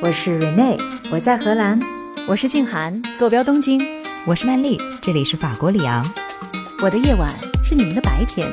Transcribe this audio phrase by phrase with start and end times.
[0.00, 0.78] 我是 Rene，
[1.10, 1.76] 我在荷兰。
[2.28, 3.84] 我是静涵，坐标东京。
[4.24, 6.08] 我是曼丽，这里是法国里昂。
[6.80, 7.28] 我的夜晚
[7.64, 8.48] 是你们的白天，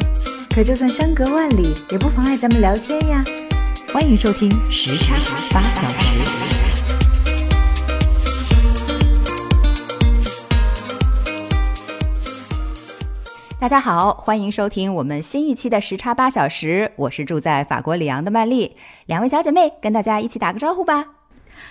[0.50, 3.24] 可就算相隔万里，也不妨碍咱们聊天呀。
[3.94, 5.14] 欢迎收听时差
[5.52, 6.20] 八小时。
[13.60, 16.92] 大家好，欢迎收听我们新一期的时差八小时。
[16.96, 18.76] 我是住在法国里昂的曼丽，
[19.06, 21.06] 两位小姐妹跟大家一起打个招呼吧。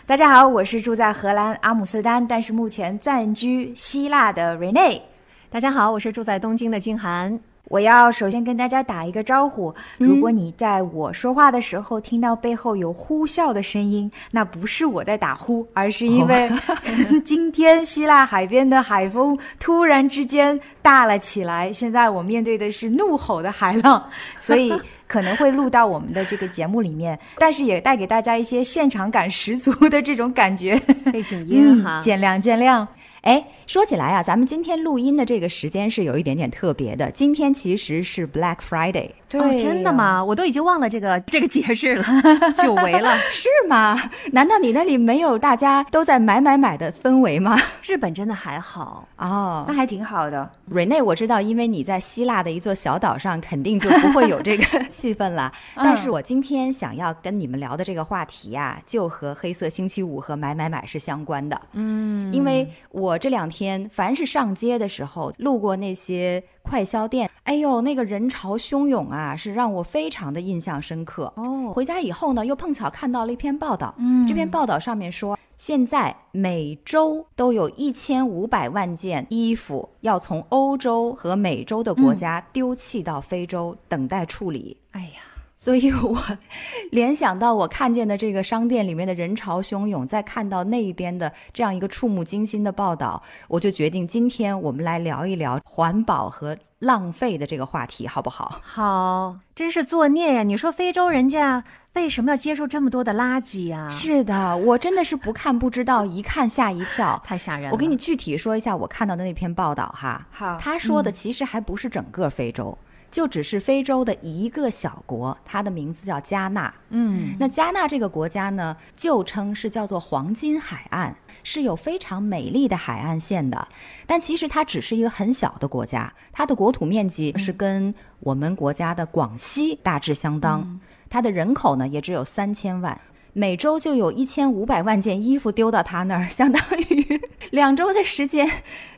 [0.06, 5.00] 大家好，我是住在荷兰阿姆斯特丹，但是目前暂居希腊的 Rene。
[5.48, 7.40] 大家好，我是住在东京的金涵。
[7.68, 9.74] 我要首先跟大家打一个招呼。
[9.96, 16.50] 如果你在我说话的时候听到背后有呼啸的声音，那不是我在打呼，而是因为
[17.24, 21.72] 今天希腊海边的海风突然之间大了起来。
[21.72, 24.04] 现在我面对的是怒吼的海浪，
[24.38, 24.70] 所以
[25.14, 30.76] 可能会录到我们的这个节目里面，但是也带给大家一些现场感十足的这种感觉，
[31.12, 32.84] 背景音哈，见谅见谅。
[33.20, 37.10] 哎，说起来啊，咱们今天录音的这个时间是有一点点特别的。
[37.10, 40.22] 今天其实是 Black Friday，哦，真的吗？
[40.22, 42.04] 我都已经忘了这个 这个节日了，
[42.62, 43.98] 久违了， 是吗？
[44.32, 47.58] 难道你那里没有大家都在买买买的氛围吗？
[47.82, 50.50] 日本真的还好哦，那还挺好的。
[50.66, 55.50] 瑞内，我知道，因为你在希腊的一座小岛上，肯定就不会有这个气氛了。
[55.74, 61.58] 但是我今天想要跟你们聊的这个话题呀，就和黑色星期五和买买买是相关的。
[61.72, 63.53] 嗯，因为我这两天
[63.88, 71.32] 凡是上街的时候，路过那些快销店，哎呦，那个人潮汹涌啊，是让我非常的印象深刻。
[71.36, 73.94] 哦，回家以后呢，又碰巧看到了一篇报道。
[73.98, 84.76] 嗯，这篇报道上面说，现在每周都有一千五百万件衣服要从欧洲和美洲的国家丢弃到非洲，等待处理。
[84.90, 85.33] 哎呀。
[85.64, 86.22] 所以我
[86.92, 98.60] 联想到我看见的这个商店里面的人潮汹涌，再看到那一边的这样一个触目惊心的报道，我就决定今天我们来聊一聊环保和浪费的这个话题，好不好？
[98.62, 100.42] 好，真是作孽呀！
[100.42, 103.88] 你说非洲人家为什么要接受这么多的垃圾呀？
[103.98, 107.70] 是的，我真的是不看不知道，一看吓一跳， 太吓人了。
[107.72, 110.26] 我给你具体说一下我看到的那篇报道哈。
[110.30, 112.76] 好，他说的其实还不是整个非洲。
[113.14, 116.74] 就只是非洲的一个小国，它的名字叫加纳。
[116.88, 121.14] 嗯，那加纳这个国家呢，旧称是叫做黄金海岸，
[121.44, 123.68] 是有非常美丽的海岸线的。
[124.04, 130.80] 但其实它只是一个很小的国家，它的国土面积是跟我们国家的广西大致相当。
[131.08, 133.00] 它的人口呢也只有三千万，
[133.32, 137.20] 每周就有一千五百万件衣服丢到他那儿， 相当于
[137.52, 138.50] 两周的时间，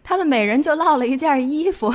[0.03, 1.93] 他们每人就落了一件衣服，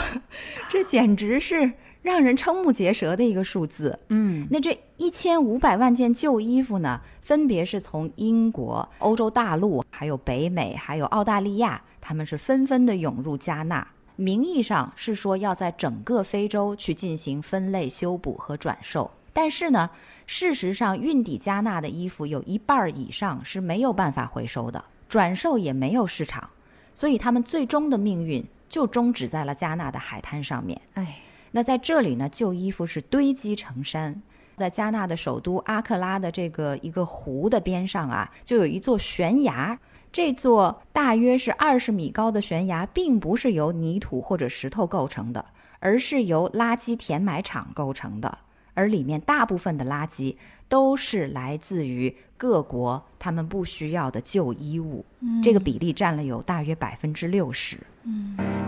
[0.69, 1.71] 这简直是。
[2.01, 13.87] 让人瞠目结舌的一个数字，嗯，那这一千五百万件旧衣服呢，分别是从英国、欧洲大陆、还有北美、还有澳大利亚，他们是纷纷的涌入加纳。
[14.15, 19.89] 名义上是说要在整个非洲去进行分类、修补和转售，但是呢，
[20.25, 26.49] 事实上运抵加纳的衣服有一半以上是没有办法回收的，转售也没有市场，
[26.95, 30.81] 所以他们最终的命运就终止在了加纳的海滩上面。
[30.95, 31.19] 哎。
[31.51, 34.21] 那在这里呢，旧衣服是堆积成山，
[34.55, 39.77] 在加纳的首都阿克拉的这个一个湖的边上啊，就有一座悬崖。
[40.11, 45.45] 这座大约是二十米高的悬崖，并不是由泥土或者石头构成的，
[45.79, 48.39] 而是由垃圾填埋场构成的。
[48.73, 50.35] 而里面大部分的垃圾
[50.69, 55.05] 都是来自于各国他们不需要的旧衣物，
[55.43, 57.77] 这个比例占了有大约百分之六十。
[58.03, 58.60] 嗯。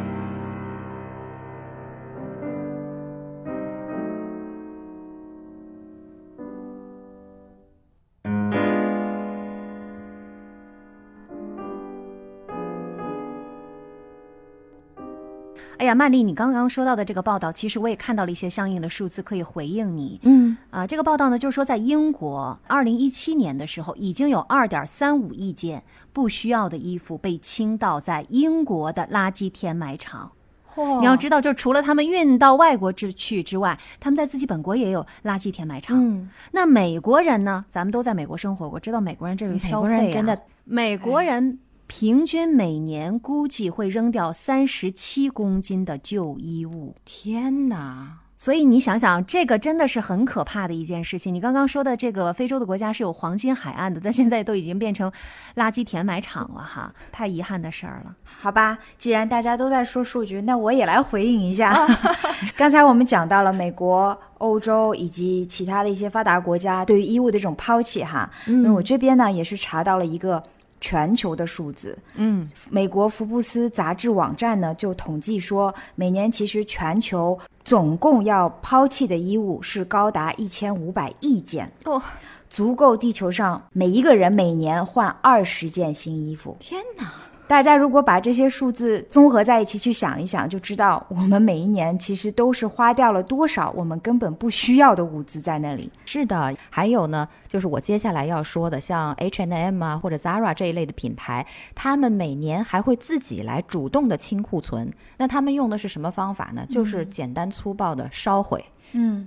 [15.83, 20.17] 哎呀，曼丽，你刚刚说到的这个报道，其实我也看到了一些相应的数字可以回应你。
[20.23, 30.31] 嗯，啊，这个报道呢，就是说在英国，二零一七年的时候，已经有二点三五亿件不需要的衣服被倾倒在英国的垃圾填埋场。
[30.73, 31.01] 嚯！
[31.01, 36.01] 你要知道，就除了他们运到外国之去之外，他们在自己本国也有垃圾填埋场。
[36.01, 37.65] 嗯，那美国人呢？
[37.67, 41.59] 咱们都在美国生活过，知道美国人这个消费真的，美国人。
[41.87, 46.95] 平均每年估计会扔掉三十七公斤的旧衣物。
[47.05, 48.19] 天哪！
[48.35, 51.33] 所以你想想，这个真的是很可怕的一件事情。
[51.33, 55.09] 你刚刚说的这个非洲的国家是有黄金海岸的，但现在都已经变成
[55.55, 58.13] 垃圾填埋场了哈，太遗憾的事儿了。
[58.25, 61.87] 好吧，既然大家都在说数据，那我也来回应一下。
[62.57, 70.43] 刚才我们讲到了美国、欧洲以及其他的一些发达国家对于衣物的这种抛弃哈，那我这边呢也是查到了一个。
[70.83, 82.01] 全球的数字，嗯，美国福布斯杂志网站呢就统计说，每年其实全球总共要抛弃的衣物是高达一千五百亿件，哦，
[82.49, 86.57] 足够地球上每一个人每年换二十件新衣服。
[86.59, 87.09] 天哪！
[87.47, 95.91] 大家如果把这些数字综合在一起去想一想，就知道我们每一年其实都是花掉了多少我们根本不需要的物资在那里。
[96.05, 101.45] 是的，还有呢，就是我接下来要说的，像 H&M 啊或者 Zara 这一类的品牌，
[101.75, 104.91] 他们每年还会自己来主动的清库存。
[105.17, 106.65] 那他们用的是什么方法呢？
[106.67, 108.63] 就是简单粗暴的烧毁。
[108.65, 108.71] 嗯，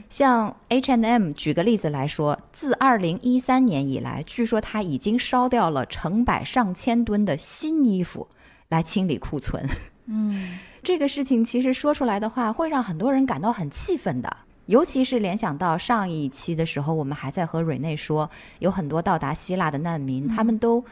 [0.08, 8.26] 像 H&M 举个例子来说，自二零一三年以来，据说它已经烧掉了成百上千吨的新衣服
[8.68, 9.68] 来清理库存。
[10.06, 14.36] 嗯， 这个事情其实说出来的话，会让很多人感到很气愤的。
[14.66, 18.28] 尤其是联想到上一期的时候，我们还在和瑞内说，
[18.58, 20.84] 有很多到达希腊的难民，他们都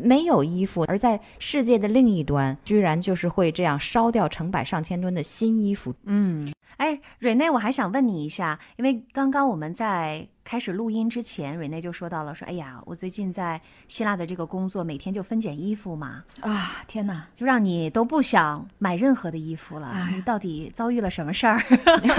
[0.00, 5.94] 没有衣服，而在世界的另一端，居然就是会这样烧掉成百上千吨的新衣服。
[6.04, 6.52] 嗯。
[6.76, 19.92] 哎，瑞内，我还想问你一下，因为刚刚我们在开始录音之前，瑞内就说到了，说，哎呀，我最近在希腊的这个工作，每天就分拣衣服嘛，啊，天哪，就让你都不想买任何的衣服了。
[20.12, 21.58] 你到底遭遇了什么事儿？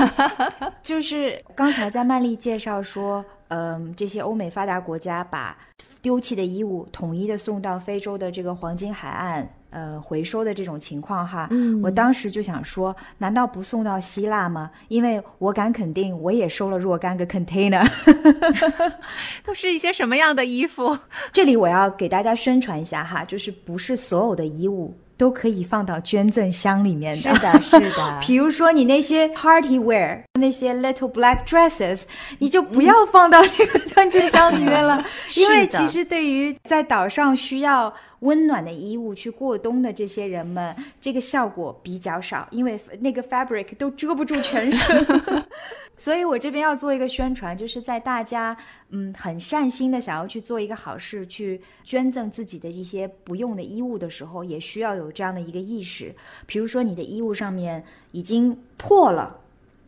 [0.84, 5.58] 就是刚才在曼丽介绍说，嗯，这些欧美发达国家把
[6.02, 9.48] 丢弃的衣物统一的送到非洲的这个黄金海岸。
[9.72, 11.48] 呃，回收的这种情况哈，
[11.84, 14.72] 我当时就想说，难道不送到希腊吗？
[14.88, 17.88] 因为我敢肯定，我也收了若干个 container，
[19.46, 20.98] 都是一些什么样的衣服？
[21.32, 24.92] 这里我要给大家宣传一下哈，就是不是所有的衣物。
[25.20, 28.20] 都可以放到捐赠箱里面的，是的，是的。
[28.26, 32.04] 比如说你那些 party wear，那些 little black dresses，
[32.38, 35.04] 你就不要放到那个捐赠箱里面了，
[35.36, 45.06] 因为其实对于在岛上需要温暖的衣物去过冬的这些人们，这个效果比较少，因为那个 fabric 都遮不住全身。
[45.96, 48.56] 所以我这边要做一个宣传，就是在大家
[48.90, 56.16] 嗯很善心的想要去做一个好事，去捐赠自己的一些不用的衣物的时候，也需要有这样的一个意识。
[56.46, 59.42] 比如说你的衣物上面已经破了，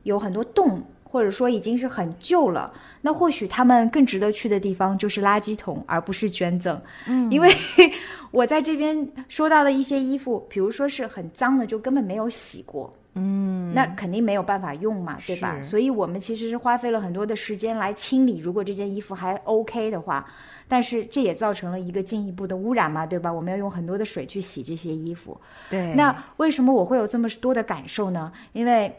[0.03, 2.71] 有很多洞，或者说已经是很旧了，
[3.01, 6.81] 那或许他们更值得去的地方就是垃圾桶，而不是捐赠。
[7.05, 7.49] 嗯，因为
[8.31, 12.89] 我在这边收到的一些衣服，比如说是很脏的，就根本没有洗过。
[13.15, 15.61] 嗯，那肯定没有办法用嘛，对吧？
[15.61, 18.37] 所以我们其实是花费了很多的时间来清理。
[18.37, 20.25] 如果这件衣服还 OK 的话，
[20.69, 23.29] 但是这也造成了一个进一步的污染嘛，对吧？
[23.29, 25.37] 我们要用很多的水去洗这些衣服。
[25.69, 28.31] 对，那为什么我会有这么多的感受呢？
[28.53, 28.95] 因为。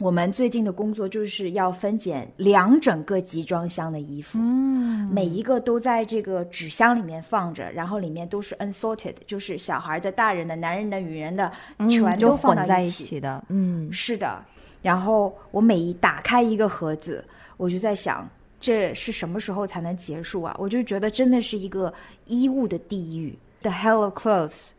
[0.00, 11.50] 我们最近的工作就是要分拣两整个集装箱的衣服，嗯，每一个都在这个纸箱里面放着，然后里面都是 unsorted，就是小孩的、大人的、男人的、女人的，
[11.88, 13.44] 全都放在一起的。
[13.48, 14.44] 嗯，是的。
[14.82, 17.24] 然后我每一打开一个盒子，
[17.56, 20.56] 我就在想，这是什么时候才能结束啊？
[20.58, 21.94] 我就觉得真的是一个
[22.26, 24.70] 衣物的地狱，the hell of clothes。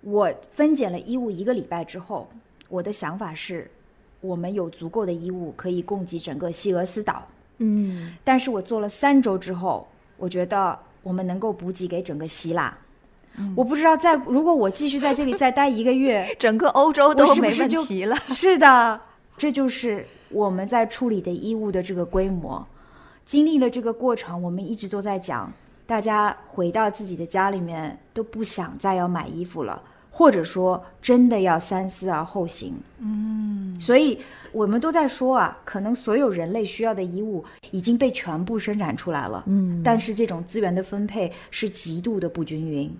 [0.00, 2.26] 我分拣了衣物一个礼拜之后，
[2.70, 3.70] 我的想法是。
[4.22, 7.22] 我们有足够的衣物可以供给整个西俄斯岛，
[7.58, 9.86] 嗯，但是我做了三周之后，
[10.16, 12.74] 我觉得我们能够补给给整个希腊。
[13.56, 18.14] 我不知道在如果我继续在这里再待一个月， 整个欧洲都没问题了。
[18.24, 19.00] 是的，
[19.36, 22.64] 这就是我们在处理的衣物的这个规模。
[23.24, 25.50] 经历了这个过程，我们一直都在讲，
[25.86, 29.82] 大家回到自己的家里面都不想再要买衣服了。
[30.14, 32.74] 或者说，真的要三思而后行。
[32.98, 34.18] 嗯，所以
[34.52, 39.42] 我们都在说啊，可能所有人类需要的衣物已经被全部生产出来了。
[39.46, 42.94] 嗯，但是这种资源的分配是极度的不均匀。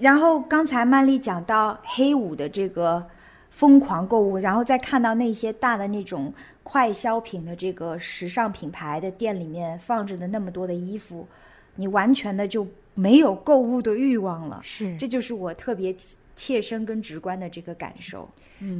[0.00, 3.06] 然后刚才曼丽讲到黑五的这个
[3.50, 11.28] 疯狂购物，然后再看到那些大的那种快消品的这个时尚品牌的店里面放着的那么多的衣服，
[11.76, 12.66] 你完全的就。
[12.92, 14.60] 没有购物的欲望了。
[14.62, 15.94] 是这就是我特别
[16.40, 18.26] 切身跟直观的这个感受。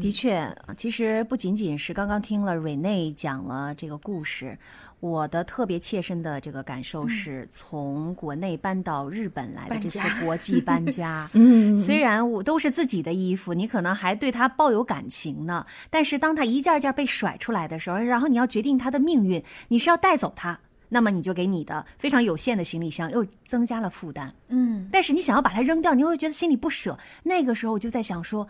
[0.01, 4.59] 的确，其实不仅仅是刚刚听了瑞内讲了这个故事，
[5.01, 11.29] 我的特别切身的这个感受是从国内搬到日本来的这次国际搬家。
[11.35, 20.61] 嗯虽然我都是自己的衣服，你可能还对它抱有感情呢，但是当它一件一件被甩出来的时候，然后你要决定它的命运，你是要带走它，
[20.91, 24.35] 那么你就给你的非常有限的行李箱又增加了负担。
[24.49, 26.99] 嗯，但是你想要把它扔掉，你会觉得心里不舍。
[27.23, 28.47] 那个时候我就在想说，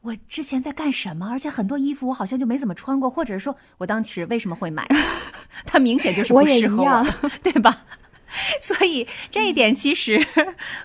[0.00, 1.28] 我之前在干什么？
[1.30, 4.88] 而且很多衣服我好像就没怎么穿过，或者是说我当时为什么会买？
[5.66, 7.04] 它明显就是不适合
[7.42, 7.84] 对吧？
[8.60, 10.24] 所以这一点其实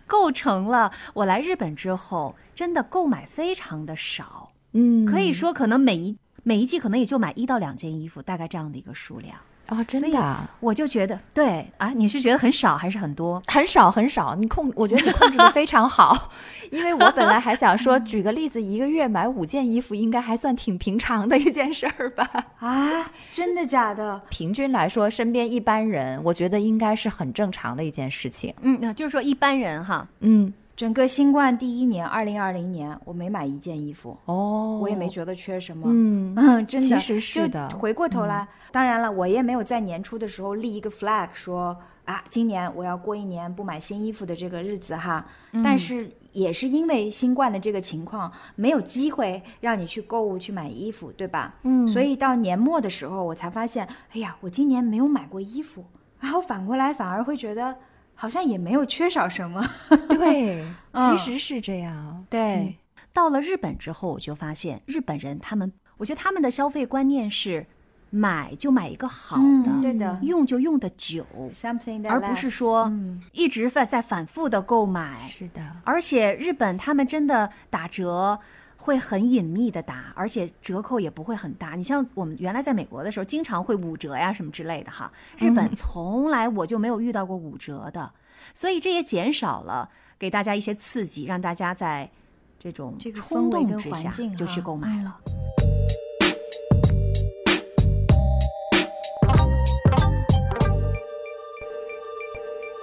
[0.08, 9.38] 构成了我来日本之后真的购买非常的少，嗯，可以说可能每一每一季可能也就买一到两件衣服，大概这样的一个数量。
[9.68, 13.42] 啊，真的啊我就觉得，对啊，你是觉得很少还是很多？
[13.48, 16.32] 很少很少，你控，我觉得你控制的非常好，
[16.72, 22.30] 因为我本来还想说，举个例子，一个月买五件衣服，应该还算挺平常的一件事儿吧。
[22.60, 24.22] 啊，真的假的？
[24.30, 28.54] 平均来说，身边一般人，我觉得应该是很正常的一件事情。
[28.62, 34.78] 嗯，那就是说一般人哈，嗯，整个新冠第一年，二零二零年，我没买一件衣服，哦。
[34.82, 35.88] 我也没觉得缺什么。
[35.90, 45.26] 嗯，嗯， 真的，其实是就回过头来，当然了，我也没有在年初的时候立一个 flag 说啊，今年我要过一年不买新衣服的这个日子哈。
[45.54, 45.64] 嗯。
[45.64, 51.56] 但是也是因为新冠的这个情况，没有机会让你去购物去买衣服，对吧？
[51.64, 51.88] 嗯。
[51.88, 55.86] 所以到年末的时候，我才发现，哎呀，我今年没有买过衣服，
[56.20, 57.74] 然后反过来反而会觉得
[58.16, 59.64] 好像也没有缺少什么。
[60.10, 62.26] 对，嗯其实是这样。
[62.30, 62.78] 对，
[63.14, 67.66] 到了日本之后，我就发现日本人他们，我觉得他们的消费观念是
[68.10, 75.30] 买就买一个好的，嗯对的用就用的久，Something that 而不是说嗯一直在在反复的购买。
[75.38, 78.40] 是的，而且日本他们真的打折
[78.86, 81.74] 会很隐秘的打，而且折扣也不会很大。
[81.74, 85.12] 你像我们原来在美国的时候，经常会五折呀什么之类的哈。
[85.40, 88.12] 日本从来我就没有遇到过五折的，
[88.54, 89.90] 所以这也减少了
[90.20, 92.12] 给大家一些刺激，让大家在
[92.60, 95.20] 这种这个冲动之下就去购买了。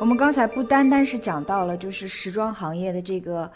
[0.00, 3.48] 我们刚才不单单是讲到了，就是时装行业的这个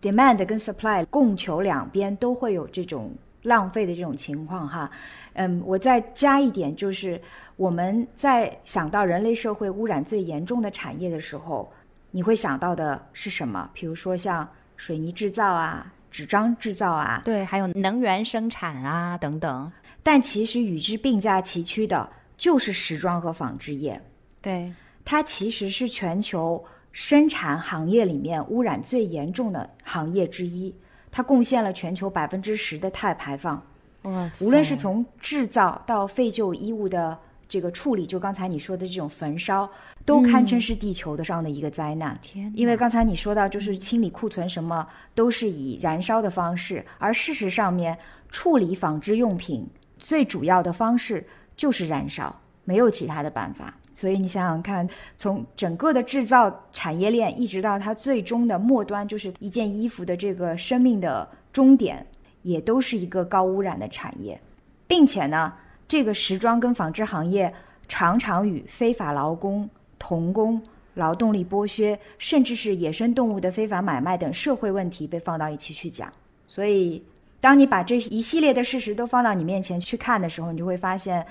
[0.00, 3.12] demand 跟 supply 供求两边都会有这种
[3.42, 4.90] 浪费的这种情况哈。
[5.34, 7.20] 嗯，我再加一点，就是
[7.56, 11.70] 我们在想到人类社会污染最严重的产业的时候，
[12.10, 13.68] 你会想到的是什么？
[13.72, 19.70] 比如说像水泥制造啊、纸张制造啊，对，还有能源生产啊等等。
[20.02, 24.00] 但其实与之并驾齐驱的就是时装和纺织业。
[24.40, 24.72] 对，
[25.04, 26.64] 它其实是全球
[26.96, 30.74] 生产行业里面污染最严重的行业之一，
[31.10, 33.62] 它贡献了全球百分之十的碳排放。
[34.04, 39.70] 哇无论是从制造到废旧衣物的这个处理，就刚才你说的这种焚烧，
[40.06, 42.18] 都堪称是地球的上的一个灾难。
[42.22, 47.98] 天哪，因为刚才你说到，就是清理库存什么都是以燃烧的方式，而事实上面
[48.30, 51.26] 处理纺织用品最主要的方式
[51.58, 52.34] 就是燃烧，
[52.64, 53.74] 没有其他的办法。
[53.96, 54.86] 所以你想想看，
[55.16, 62.06] 从整个的制造产业链一直到它最终的末端，就是一件衣服的这个生命的终点，
[62.42, 64.38] 也都是一个高污染的产业，
[64.86, 65.50] 并且呢，
[65.88, 67.50] 这个时装跟纺织行业
[67.88, 69.66] 常常与非法劳工、
[69.98, 70.62] 童工、
[70.92, 76.12] 劳动力剥削，甚至是野生动物的非法买卖等社会问题被放到一起去讲。
[76.46, 77.02] 所以，
[77.46, 81.24] 当你把这一系列的事实都放到你面前去看的时候，你就会发现，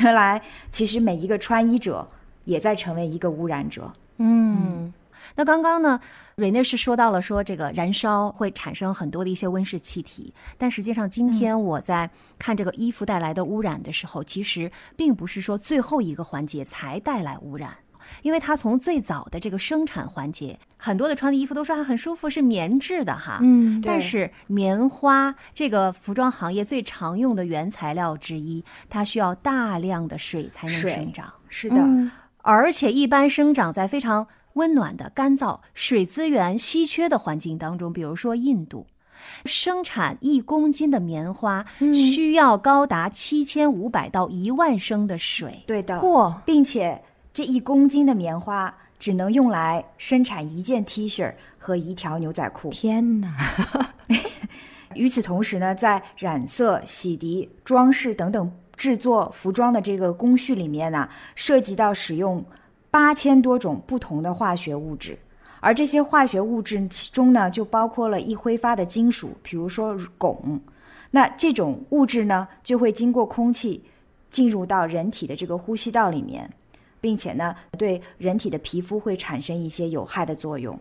[0.00, 0.38] 原来
[0.70, 2.06] 其实每一个穿衣者
[2.44, 3.90] 也在成为一个污染者。
[4.18, 4.92] 嗯，
[5.34, 5.98] 那刚刚呢，
[6.36, 17.78] 瑞内是说到了说这个燃烧会产生很多的一些温室气体，但实际上今天我在看这个衣服带来的污染的时候，其实并不是说最后一个环节才带来污染。
[18.22, 23.38] 因为它从最早的这个生产环节，很多的穿的衣服都说它很舒服，是棉质的哈。
[23.42, 31.32] 嗯但是棉花这个服装行业最常用的原材料之一，它需要大量的水才能生长。
[31.48, 38.86] 是的，嗯而且一般生长在非常温暖的、干燥、水资源稀缺的环境当中，比如说印度。
[39.44, 45.62] 生产一公斤的棉花需要高达七千五百到一万升的水。
[45.64, 45.96] 对的。
[46.00, 47.00] 嚯，并且
[47.34, 52.68] 这一公斤的棉花只能用来生产一件 T 恤和一条牛仔裤。
[52.70, 53.34] 天哪！
[54.94, 62.44] 与此同时呢，在染色、洗涤、装饰等等制作服装的这个工序里面呢，涉及到使用
[62.90, 65.18] 八千多种不同的化学物质，
[65.60, 70.60] 而这些化学物质其中呢，就包括了易挥发的金属，比如说汞。
[71.10, 73.82] 那这种物质呢，就会经过空气
[74.28, 76.50] 进入到人体的这个呼吸道里面，
[77.02, 80.78] 并且呢，对人体的皮肤会产生一些有害的作用。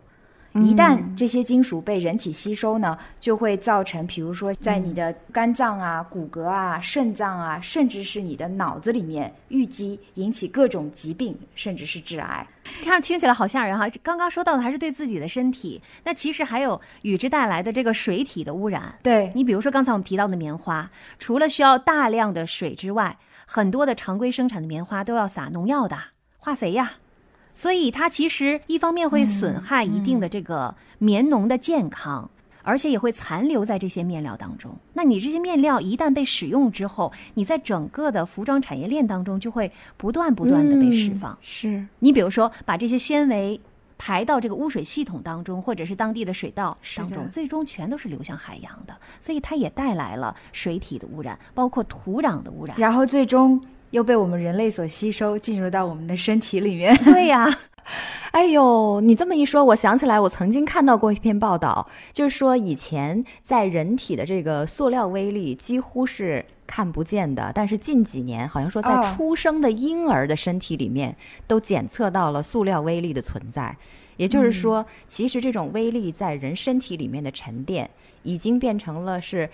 [0.55, 12.45] 一旦这些金属被人体吸收呢，就会造成，比如说在你的肝脏啊、骨骼啊、肾脏啊，甚至是你的脑子里面淤积，引起各种疾病，甚至是致癌。
[12.83, 13.87] 看听起来好吓人哈！
[14.03, 18.99] 刚刚说到的还是对自己的身体，那其实还有与之带来的这个水体的污染。
[19.01, 23.17] 对你比如说刚才我们提到的棉花，除了需要大量的水之外，
[23.53, 25.97] 很多的常规生产的棉花都要撒农药的
[26.37, 26.93] 化肥呀。
[27.53, 32.31] 所以它其实一方面会损害一定的这个棉农的健康，
[32.63, 34.73] 而且也会残留在这些面料当中。
[34.93, 41.37] 那你这些面料一旦被使用之后，你在整个的服装产业链当中就会不断不断的被释放。
[41.41, 43.59] 是你比如说把这些纤维
[44.03, 48.97] 排到这个污水系统当中，或者是当地的水道当中，最终全都是流向海洋的。
[49.19, 52.75] 所以它也带来了水体的污染，包括土壤的污染。
[52.79, 53.61] 然后最终。
[53.91, 56.95] 又被我们人类所吸收，进入到我们的身体里面。
[57.03, 57.45] 对呀，
[58.31, 71.13] 哎呦，你这么一说，我想起来，我曾经看到过一篇报道，就是说以前在人体的这个塑料微粒几乎是看不见的，但是近几年好像说在出生的婴儿的身体里面
[71.45, 73.75] 都检测到了塑料微粒的存在。
[74.15, 77.89] 也就是说，其实这种微粒在人身体里面的沉淀，
[78.23, 79.49] 已经变成了是。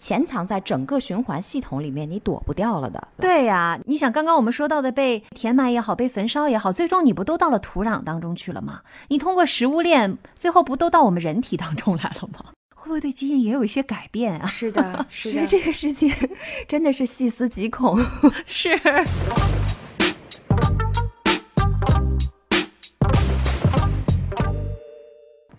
[0.00, 3.08] 潜藏在整个循环系统里面，你躲不掉了的。
[3.18, 8.80] 对呀，你想刚刚我们说到的被填埋也好，被焚烧也好，最终你不都到了土壤当中去了吗？
[9.08, 12.46] 你通过食物链，最后不都到我们人体当中来了吗？
[12.80, 14.46] 会不会对基因也有一些改变啊？
[14.46, 16.10] 是的， 是的，这个事情
[16.66, 18.00] 真的是细思极恐。
[18.46, 18.70] 是。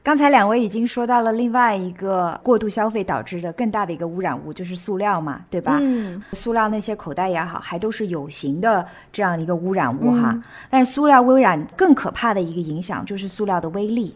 [0.03, 5.77] 刚才两位已经说到了另外一个过度消费导致的更大的一个污染物，就是塑料嘛，对吧？
[5.79, 10.35] 嗯，塑料那些口袋也好，还都是有形的这样一个污染物哈。
[10.71, 14.15] 但是塑料污染更可怕的一个影响就是塑料的微粒，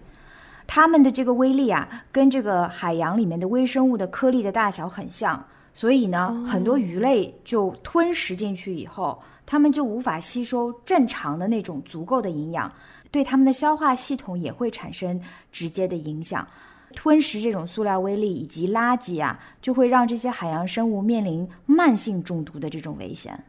[0.67, 5.43] 它们的这个微粒啊，跟这个海洋里面的微生物的颗粒的大小很像，
[5.73, 12.71] 所以呢，很多鱼类就吞食进去以后，它们就无法吸收正常的那种足够的营养。
[13.11, 16.45] 对它们的消化系统也会产生直接的影响。
[16.93, 23.41] 吞食这种塑料微粒以及垃圾啊，就会让这些海洋生物面临慢性中毒的这种危险。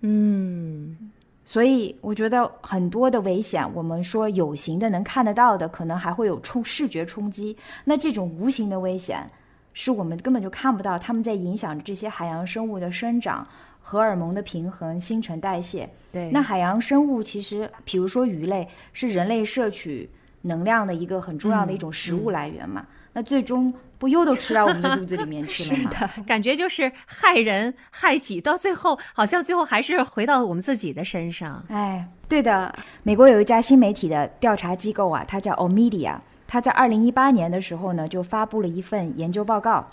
[0.00, 1.10] 嗯，
[1.44, 7.56] 所以我觉得很多的危险，我们说有形的能看得到的，可能还会有冲视觉冲击。
[7.84, 9.30] 那这种无形的危险，
[9.72, 13.46] 是我们根本就看不到，他们在影响着这些海洋生物的生长。
[13.86, 16.30] 荷尔蒙的平衡、新陈代谢，对。
[16.30, 20.08] 那海洋生物其实，比如说鱼类，是人类摄取
[20.40, 22.86] 能量的一个很重要的一种食物来源嘛？
[23.12, 23.70] 那最终
[24.04, 25.90] 不又都吃到我们的肚子里面 去了吗？
[26.26, 31.64] 感觉就是害人害己，到最后好像最后还是回到我们自己的身上。
[31.70, 32.74] 哎，对的。
[33.02, 39.88] 美国有一家新媒体的调查机构啊，它叫 Omidia，它在二零一八年的时候呢，就发布了一份研究报告。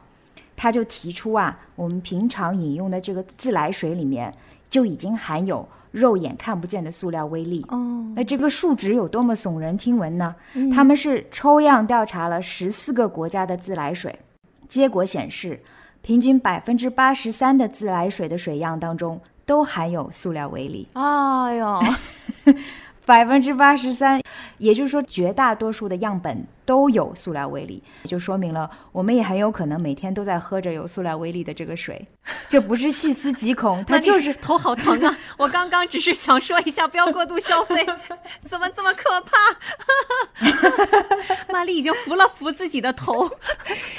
[0.57, 4.33] 它就提出啊，我们平常饮用的这个自来水里面
[4.69, 7.65] 就已经含有肉眼看不见的塑料微粒。
[7.69, 10.35] 哦，那这个数值有多么耸人听闻呢？
[10.73, 14.17] 他们是抽样调查了十四个国家的自来水，
[14.67, 15.61] 结果显示，
[16.01, 20.87] 平均百分之八十三的自来水的水样当中都含有塑料微粒。
[20.93, 21.79] 哎呦！
[23.05, 24.21] 百分之八十三，
[24.57, 32.07] 也就是说，绝大多数的样本都有塑料微粒，就说明了我们也很有可能每天都在喝着有塑料微粒的这个水。
[32.47, 35.17] 这不是细思极恐， 它就是头好疼啊！
[35.37, 37.85] 我刚刚只是想说一下，不要过度消费，
[38.47, 39.31] 怎么这么可怕？
[41.51, 43.29] 玛丽已经扶了扶自己的头，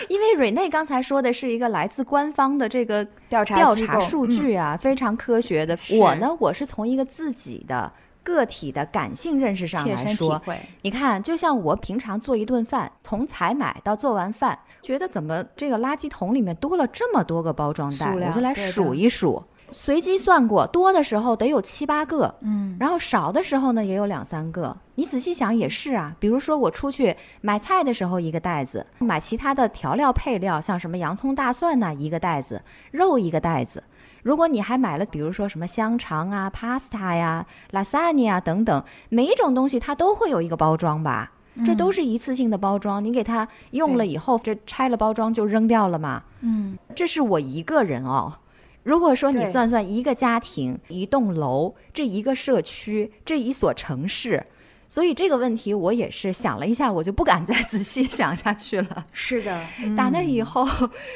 [0.08, 5.76] 因为瑞内刚才说的是一个来自官方的这个调查调查数据啊，非常科学的。
[5.98, 7.92] 我呢，我是从一个自己的。
[8.22, 10.40] 个体的感性认识上来说，
[10.82, 24.76] 你看，就像我平常做一顿饭，从采买到做完饭，觉得怎么这个垃圾桶里面多了这么多个包装袋，我就来数一数，随机算过，多的时候得有七八个，嗯，然后少的时候呢也有两三个。
[24.94, 33.82] 你仔细想也是啊，比如说我出去买菜的时候一个袋子，买其他的调料配料，像什么洋葱、大蒜呐一个袋子，肉一个袋子。
[34.22, 41.32] 如果你还买了，比如说什么香肠啊、pasta 呀、lasagna 等等，每一种东西它都会有一个包装吧？
[41.66, 46.22] 这都是一次性的包装，你给它用了以后，这拆了包装就扔掉了嘛？
[46.40, 48.38] 嗯，这是我一个人哦。
[48.84, 54.46] 如果说你算算一个家庭、一栋楼、这一个社区、这一所城市，
[54.92, 59.06] 所以这个问题我也是想了一下，我就不敢再 仔细想下去了。
[59.10, 60.66] 是的，打那以后，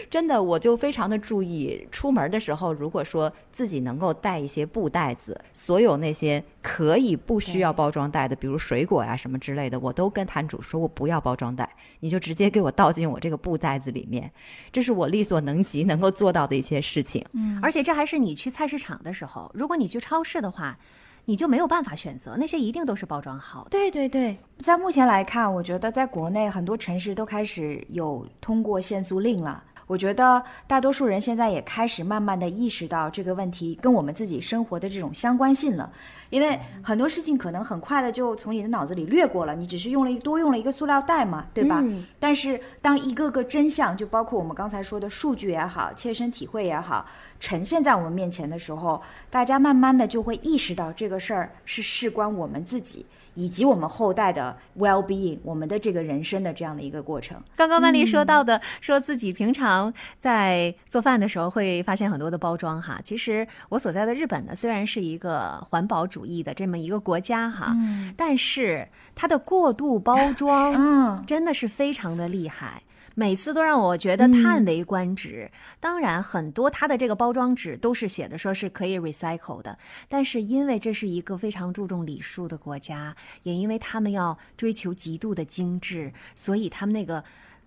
[0.09, 11.69] 真的我就非常的注意，出门的时候，如果说自己能够带一些布袋子，所有那些可以不需要包装袋的，比如水果呀什么之类的，我都跟摊主说我不要包装袋，
[12.01, 14.33] 你就直接给我倒进我这个布袋子里面，
[14.73, 17.23] 这是我力所能及能够做到的一些事情。
[17.35, 20.79] 嗯，而且这还是你去菜市场的时候，如果你去超市的话。
[21.27, 23.71] 你就没有办法选择，那些一定都是包装好的。
[23.71, 29.63] 对对对，在目前来看，我觉得在国内很多城市都开始有通过限速令了。
[29.87, 35.93] 我觉得大多数人现在也开始慢慢的意识到这个问题跟我们自己生活的这种相关性了，
[36.31, 41.85] 因为很多事情可能很快的就从你的脑子里掠过了，你只是用了一多用了一个塑料袋嘛，对吧？
[42.19, 47.07] 但是当一个个真相，就包括我们刚才说的数据也好，切身体会也好，
[47.39, 53.07] 呈现在我们面前的时候，大家慢慢的就会意识到这个事儿是事关我们自己。
[53.37, 57.41] 以及我们后代的 well being，我们的这个人生的这样的一个过程。
[57.55, 62.99] 刚刚曼丽说到的，说自己平常在做饭的时候会发现很多的包装哈。
[63.05, 67.77] 其实我所在的日本呢，虽然是一个环保主义的这么一个国家哈，
[68.17, 72.83] 但是它的过度包装， 嗯，真的是非常的厉害。
[73.19, 75.51] 每次都让我觉得叹为观止。
[75.81, 87.25] 当然，很多它的这个包装纸都是写的说是可以 recycle 的，但是因为这是一个非常注重礼数的国家，也因为他们要追求极度的精致，所以他们那个。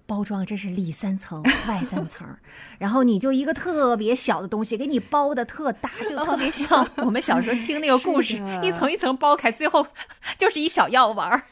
[0.10, 2.28] 包装真是里三层 外三层，
[2.80, 9.86] 然后你就一个特别小的东西给你包的特大，就特别像 我们小时候听那个故事， 一层一层剥开，最后
[10.36, 11.44] 就是一小药丸。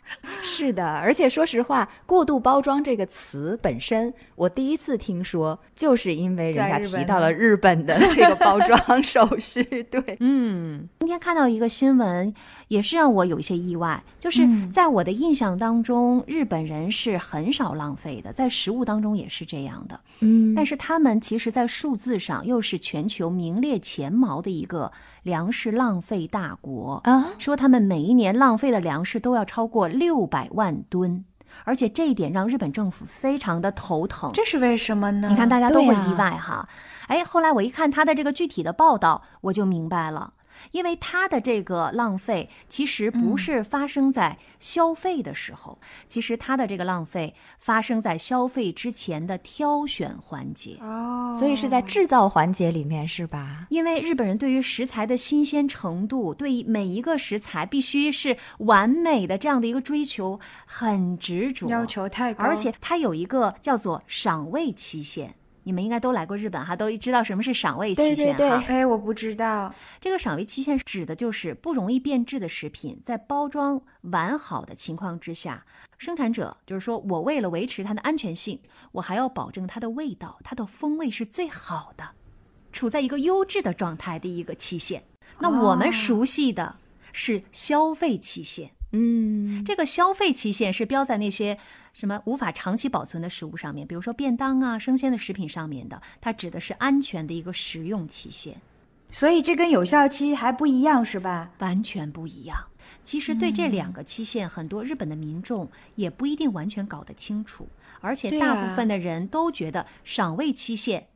[0.41, 9.61] 是的，而且说实话，“过度包装”这个词本身，我第一次听说，就是因为人家提到了日本的这个包装手续。
[9.83, 12.33] 对，嗯，今天看到一个新闻，
[12.69, 24.91] 也是让我有一些意外，就是在我的印象当中，日本人是很少浪费的，在食物当中也是这样的，嗯，但是他们其实，在数字上又是全球名列前茅的一个
[25.23, 27.33] 粮食浪费大国啊。
[27.37, 31.25] 说他们每一年浪费的粮食都要超过六百万吨，
[31.63, 34.31] 而且这一点让日本政府非常的头疼。
[34.33, 35.27] 这是为什么呢？
[35.29, 36.67] 你看，大家都会意外哈。
[37.07, 40.33] 哎，后来我一看他的这个具体的报道，我就明白了。
[40.71, 53.67] 因为它的这个浪费其实不是发生在消费的时候，其实它的这个浪费发生在消费之前的挑选环节哦，所以是在制造环节里面是吧？
[53.69, 65.35] 因为日本人对于食材的新鲜程度，对每一个食材必须是完美的这样的一个追求很执着，要求太高，而且它有一个叫做赏味期限。
[65.67, 68.63] 你们应该都来过日本哈，都知道什么是赏味期限哈。
[68.69, 69.75] 哎，我不知道。
[69.99, 75.65] 这个赏味期限指的就是不容易变质的食品，在包装完好的情况之下，
[75.97, 78.61] 生产者就是说我为了维持它的安全性，
[78.93, 82.11] 我还要保证它的味道、它的风味是最好的，
[82.71, 85.03] 处在一个优质的状态的一个期限。
[85.37, 86.77] 那我们熟悉的
[87.11, 88.71] 是消费期限。
[88.91, 91.57] 嗯，这个消费期限是标在那些
[91.91, 98.55] 什么无法长期保存的食物上面，比如说便当啊、生鲜的食品上面的，它指的是安全的一个食用期限。
[99.11, 101.51] 所以这跟有效期还不一样是吧？
[101.59, 102.57] 完全不一样。
[103.03, 107.67] 其实对这两个期限，很多日本的民众也不一定完全搞得清楚，
[107.99, 111.07] 而且大部分的人都觉得赏味期限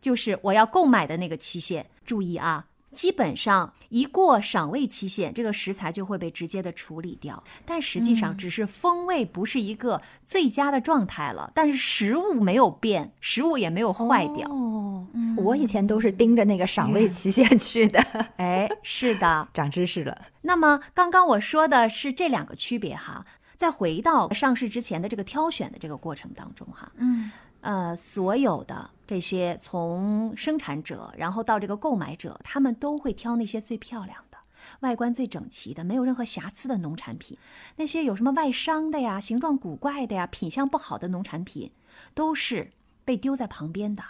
[0.00, 1.86] 就是我要购买的那个期限。
[2.04, 2.66] 注意啊。
[2.92, 7.42] 基本上一过赏味期限，这个食材就会被直接的处理掉。
[7.64, 14.48] 但实际上只是风味不是一个最佳的状态了，但是食物没有变，食物也没有坏掉。
[14.50, 18.00] 哦，我以前都是盯着那个赏味期限去的。
[18.38, 20.16] 哎，是的，长知识了。
[20.42, 27.30] 那么刚刚我说的是这两个区别哈，再回到上市之前的这个挑选的这个过程当中哈，嗯。
[27.62, 34.38] 呃，所有的这些从生产者，然后到这个购买者，他们都会挑那些最漂亮的、
[34.80, 37.38] 外观最整齐的、没有任何瑕疵的农产品。
[37.76, 41.70] 那些有什么外伤的呀、形状古怪的呀、品相不好的农产品，
[42.14, 42.72] 都是
[43.04, 44.02] 被丢在旁边的。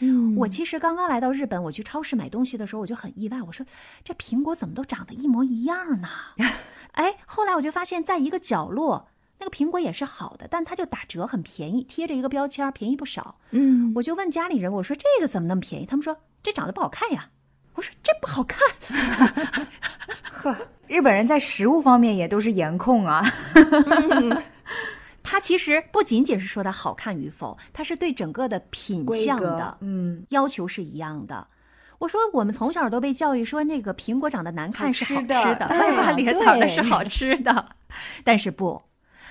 [0.00, 3.64] 嗯，我其实刚刚来到日本，我去超市买东西的时候，我就很意外，我说
[4.04, 6.08] 这苹果怎么都长得一模一样呢？
[6.92, 9.08] 哎，后来我就发现，在一个角落。
[9.40, 13.38] 那个苹果也是好的，但它就打折，很便宜，贴着一个标签，便宜不少。
[13.50, 15.86] 嗯，我就问家里人，我说这个怎么那么便宜？
[15.86, 17.30] 他们说这长得不好看呀。
[17.74, 18.58] 我说这不好看。
[20.32, 20.56] 呵，
[20.88, 23.24] 日本人在食物方面也都是颜控啊。
[25.22, 31.46] 他其实不仅仅是说它好看与否，它是对整个的品相的，嗯，要求是一样的。
[31.98, 37.76] 我说我们从小都被教育说那个苹果长得难看是好好吃的外观里长的是好吃的，
[38.24, 38.82] 但是不。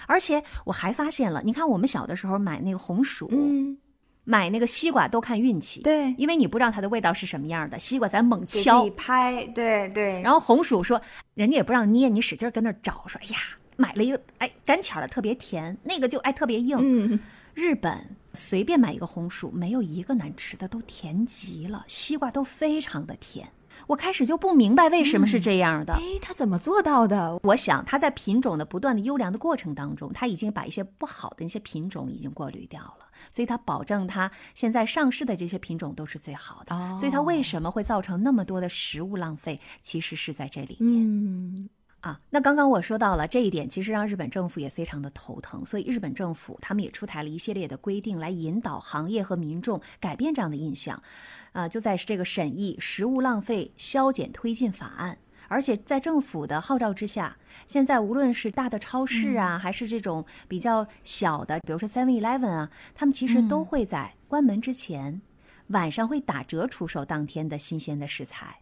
[0.07, 3.77] 而且我还发现了，你看我们小的时候买那个红薯，嗯，
[4.23, 6.15] 买那个西瓜都看运气，对。
[6.17, 8.83] 因为你不知道它的味道是什么样的，西瓜咱猛敲。
[8.83, 10.99] 己，拍，对对，然后红薯说
[11.35, 13.37] 人家也不让捏，你使劲跟那儿找，说哎呀
[13.75, 17.19] 买了一个哎赶巧了特别甜，那个就哎特别硬，嗯，
[17.53, 23.47] 日本随便买一个红薯，没有一个难吃的，都甜极了，西瓜都非常的甜。
[23.85, 25.93] 我开始就不明白为什么是这样的。
[25.93, 27.39] 哎，他怎么做到的？
[27.43, 36.75] 我想他在品种的不断的优良的过程当中，他已经把一些不好的那些品种已经过滤掉了，所以它保证它现在上市的这些品种都是最好的。
[36.75, 41.03] 哦所以它为什么会造成那么多的食物浪费，其实是在这里面。
[41.03, 41.69] 嗯，
[42.01, 51.01] 啊，那刚刚我说到了这一点，其实让日本政府也非常的头疼，所以日本政府他们也出台了一系列的规定来引导行业和民众改变这样的印象，
[51.53, 55.15] 啊，就在这个审议《食物浪费削减推进法案》。
[55.49, 65.21] 而且在政府的号召之下，现在无论是大的超市啊，还是这种比较小的，比如说 Seven Eleven 啊，他们其实都会在关门之前，
[65.67, 68.59] 晚上会打折出售当天的新鲜的食材。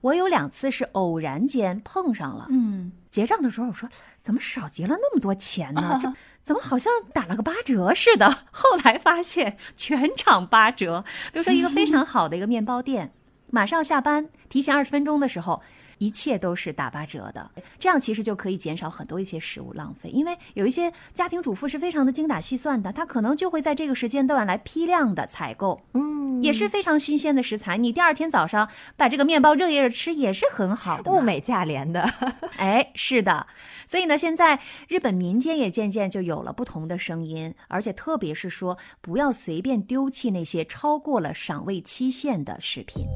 [0.00, 3.88] 我有两次是偶然间碰上了，嗯，结账的时候我说
[4.20, 5.98] 怎么少结了那么多钱呢？
[6.02, 8.28] 这怎么好像打了个八折似的？
[8.50, 11.04] 后来发现全场八折。
[11.32, 13.12] 比如说一个非常好的一个面包店，
[13.50, 15.62] 马上下班，提前二十分钟的时候。
[15.98, 20.08] 一切都是打八折的，这样其实就可以减少很多一些食物浪费。
[20.10, 27.76] 因为有一些家庭主妇是非常的精打细算的，她可能就会在这个时间段来批量的采购，嗯，也是非常新鲜的食材。
[27.76, 32.02] 你第二天早上把这个面包热一热吃也是很好的，物美价廉的。
[32.58, 33.46] 哎，是的，
[33.86, 43.06] 所以呢，现在日本民间也渐渐就有了不同的声音，而且特别是说，不要随便丢弃那些超过了赏味期限的食品。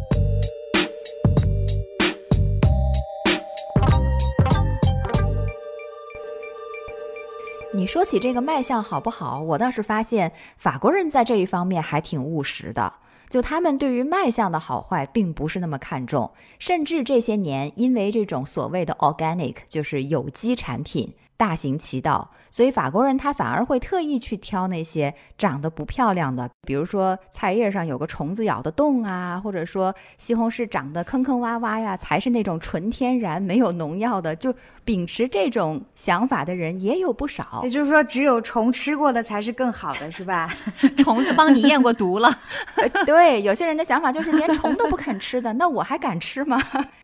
[7.75, 12.93] 你说起这个卖相好不好，我倒是发现法国人在这一方面还挺务实的。
[13.31, 34.37] 就他们对于卖相的好坏并不是那么看重，甚至这些年因为这种所谓的 organic，就是有机产品大行其道，所以法国人他反而会特意去挑那些长得不漂亮的，比如说菜叶上有个虫子咬的洞啊，或者说西红柿长得坑坑洼洼呀，才是那种纯天然没有农药的。
[34.37, 37.69] 就秉持这种想法的人也有不少也。
[37.71, 40.49] 就是说，只有虫吃过的才是更好的，是吧？
[40.99, 42.29] 虫子帮你验过毒了，
[42.77, 46.61] 呃对，有些人的想法就是连虫都不肯吃的，那我还敢吃吗？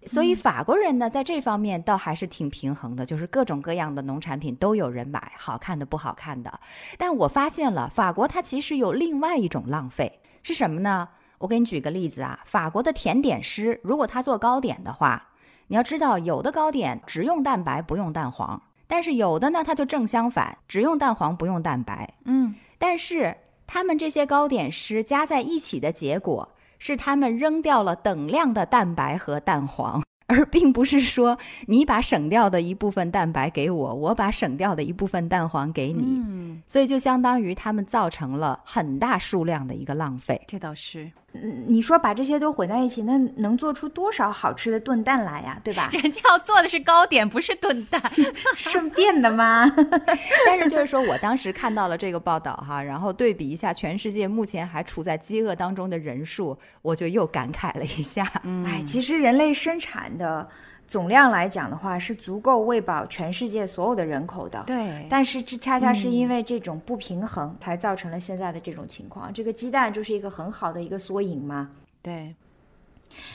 [0.09, 6.59] 所以法国人呢，在这方面倒还是挺平衡的，就是各种各样的农产品都有人买，好看的、不好看的。
[6.97, 11.09] 但我发现了，法国它其实有另外一种浪费，是什么呢？
[11.39, 15.29] 我给你举个例子啊，法国的甜点师如果他做糕点的话，
[15.69, 22.15] 你要知道，有的糕点只用蛋白不用蛋黄，但是有的呢，它就正相反，只用蛋黄不用蛋白。
[22.25, 40.41] 嗯，但是他们这些糕点师加在一起的结果是，他们扔掉了等量的蛋白和蛋黄，而并不是说你把省掉的一部分蛋白给我，我把省掉的一部分蛋黄给你，嗯，所以就相当于他们造成了很大数量的一个浪费。
[40.47, 45.61] 这倒是，嗯你说把这些都混在一起，那能做出多少好吃的炖蛋来呀？
[45.63, 45.91] 对吧？
[45.93, 48.01] 人家要做的是糕点，不是炖蛋。
[48.57, 49.71] 顺便的吗？
[50.47, 58.25] 但是就是说我当时看到了这个报道哈，然后对比一下全世界目前还处在饥饿当中的人数，我就又感慨了一下。
[58.67, 60.49] 哎，其实人类生产的
[60.89, 64.65] 总量来讲的话，是足够喂饱全世界所有的人口的。
[64.67, 69.31] 对但是这恰恰是因为这种不平衡，才造成了现在的这种情况。
[69.31, 71.71] 这个鸡蛋就是一个很好的一个缩影嘛。
[72.01, 72.35] 对，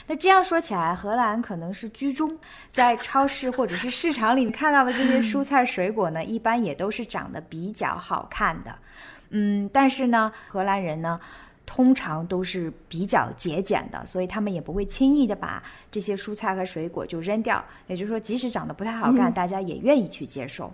[0.08, 2.36] 那这样说起来，荷兰可能是居中，
[2.72, 8.76] 在超市或者是市场里看到的这些蔬菜水果呢， 一般也都是长得比较好看的。
[9.30, 11.20] 嗯，但是呢，荷兰人呢。
[11.66, 17.64] 通常都是比较节俭的，所以他们也不会轻易的把这些蔬菜和水果就扔掉。
[17.86, 20.72] 也就是说，即使长得不太好看，大家也愿意去接受。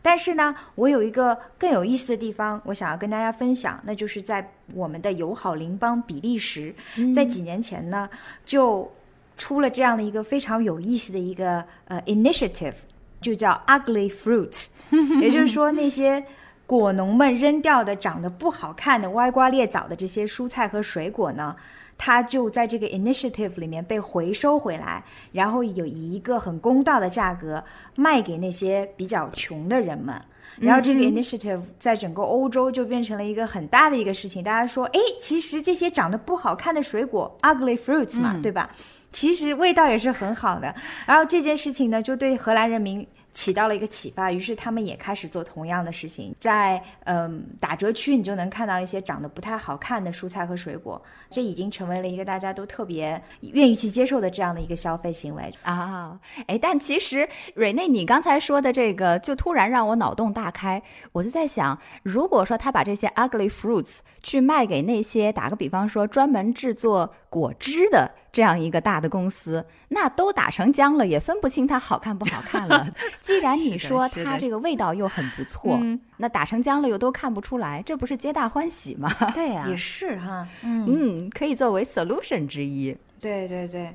[0.00, 6.74] 但是呢，我有一个更有意思的地方，我想要跟大家分享，那就是在我们的友好邻邦比利时，
[7.14, 8.08] 在几年前呢，
[8.44, 8.90] 就
[9.36, 12.76] 出了这样的一个非常有意思的一个呃 initiative，
[13.20, 14.68] 就叫 ugly fruits，
[15.20, 16.24] 也就是说那些。
[16.70, 21.56] 果农们扔掉的、长得不好看的、歪瓜裂枣的这些蔬菜和水果呢，
[21.98, 25.02] 它就在这个 initiative 里面被回收回来，
[25.32, 27.64] 然后有以一个很公道的价格
[27.96, 30.14] 卖给那些比较穷的人们。
[30.60, 34.44] 然后这个 initiative 在整个欧洲就变成了一个很大的一个事情。
[34.44, 38.70] 大家说，哎，其实这些长得不好看的水果 ugly fruits 嘛，对吧？
[39.10, 40.72] 其实味道也是很好的。
[41.04, 43.04] 然后这件事情呢，就对荷兰人民。
[43.32, 56.18] 起到了一个启发，于是他们也开始做同样的事情，在嗯打折区，你就能看到一些长得不太好看的蔬菜和水果，这已经成为了一个大家都特别愿意去接受的这样的一个消费行为啊！
[56.46, 68.10] 哎，但其实瑞内，你刚才说的这个，就突然让我脑洞大开，我就在想，如果说他把这些 ugly fruits 去卖给那些打个比方说专门制作果汁的。
[68.32, 72.86] 这样一个大的公司，那都打成浆了，也分不清它好看不好看了。
[73.20, 75.80] 既然你说它这个味道又很不错，
[76.18, 79.12] 那打成浆了又都看不出来，这不是皆大欢喜吗？
[79.34, 82.96] 对呀，也是哈，嗯，可以作为 solution 之一。
[83.20, 83.92] 对对对。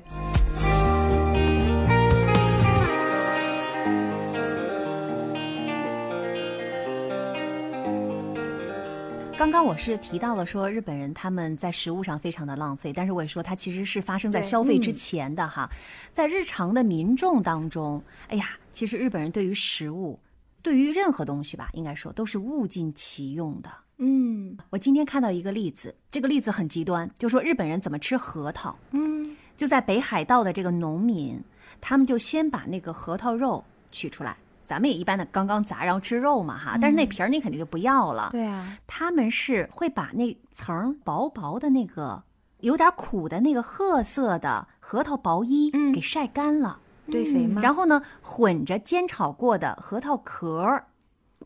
[9.38, 15.70] 刚刚我是提到了说日本人他们在食物上非常的浪费，但是我也说它其实是发生在消费之前的哈，
[16.10, 20.18] 在日常的民众当中，哎呀，其实日本人对于食物，
[20.62, 23.70] 对于任何东西吧，应该说都是物尽其用的。
[23.98, 28.74] 嗯，我今天看到一个例子，这个例子很极端，就说日本人怎么吃核桃。
[28.92, 31.38] 嗯，就在北海道的这个农民，
[31.78, 34.38] 他们就先把那个核桃肉取出来。
[34.66, 38.28] 咱们也一般的刚刚砸，然后吃肉嘛哈，但是那皮儿你肯定就不要了。
[38.32, 42.24] 对啊，他们是会把那层薄薄的那个
[42.60, 47.62] 有点苦的那个褐色的核桃薄衣给晒干了，堆肥吗？
[47.62, 50.84] 然后呢，混着煎炒过的核桃壳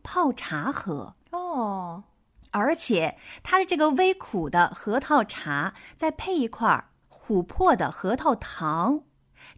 [0.02, 1.14] 泡茶喝。
[1.30, 2.04] 哦，
[2.50, 9.02] 而且它的这个微苦的核桃茶，再配一块琥珀的核桃糖。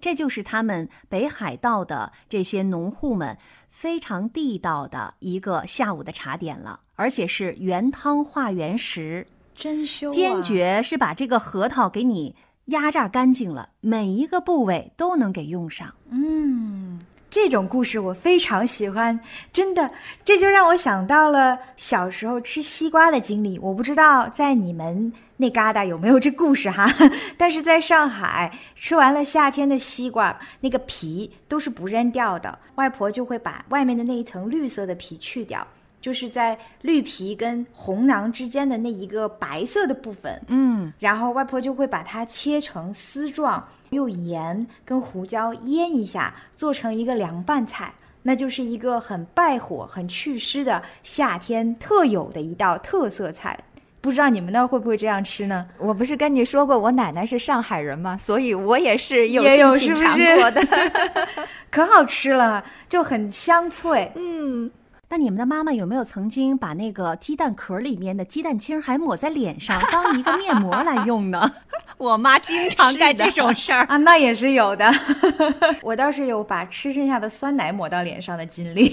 [0.02, 3.38] 这就是他们北海道的这些农户们
[3.68, 12.34] 非常地道的一个下午的茶点了，而且是原汤化原食，真修，坚决是把这个核桃给你
[12.66, 15.94] 压榨干净了，每一个部位都能给用上。
[16.10, 16.91] 嗯，
[17.32, 19.18] 这种故事我非常喜欢，
[19.54, 19.90] 真的，
[20.22, 23.58] 这就让我想到了小时候吃西瓜的经历。
[23.58, 25.10] 我不知道在你们。
[25.38, 26.86] 那旮瘩有没有这故事哈？
[27.38, 35.66] 但是在上海吃完了夏天的西瓜，那个皮都是不扔掉的，外婆就会把外面的那一层绿色的皮去掉，
[36.00, 53.58] 就是在绿皮跟红囊之间的那一个白色的部分，嗯，然后外婆就会把它切成丝状，用盐跟胡椒腌一下，做成一个凉拌菜，那就是一个很败火、很祛湿的夏天特有的一道特色菜。
[54.00, 55.64] 不知道你们那儿会不会这样吃呢？
[55.78, 58.16] 我不是跟你说过我奶奶是上海人吗？
[58.18, 59.42] 所以我也是有
[59.74, 60.60] 品尝过的，
[61.70, 64.10] 可好吃了，就很香脆。
[64.16, 64.68] 嗯，
[65.12, 71.52] 那你们的妈妈有没有曾经把那个鸡蛋壳里面的鸡蛋清还抹在脸上当一个面膜来用呢？
[71.98, 74.90] 我妈经常干这种事儿啊，那也是有的。
[75.84, 78.90] 我倒是有把吃剩下的酸奶抹到脸上的经历。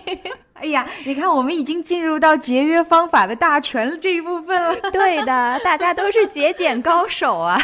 [0.54, 4.74] 哎呀，你看，我们已经进入到节约方法的大全这一部分了。
[4.90, 7.60] 对的，大家都是节俭高手啊！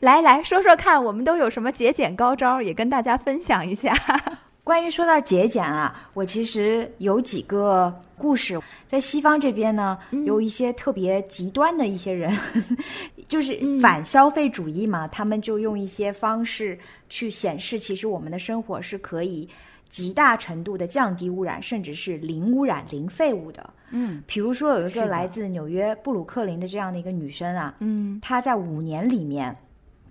[0.00, 3.96] 来来说说看，我们都有什么节俭高招，也跟大家分享一下。
[4.66, 8.60] 关于说到节俭啊，我其实有几个故事。
[8.84, 12.36] 在西方这边呢，有一些特别极端的一些人，
[13.28, 16.76] 就是反消费主义嘛，他们就用一些方式
[17.08, 19.48] 去显示，其实我们的生活是可以。
[19.88, 23.70] 极大程度的降低污染，甚至是零污染、零废物的。
[23.92, 29.56] 嗯，比如说有一个来自纽约布鲁克林的这样的一个女生啊，嗯，她在五年里面，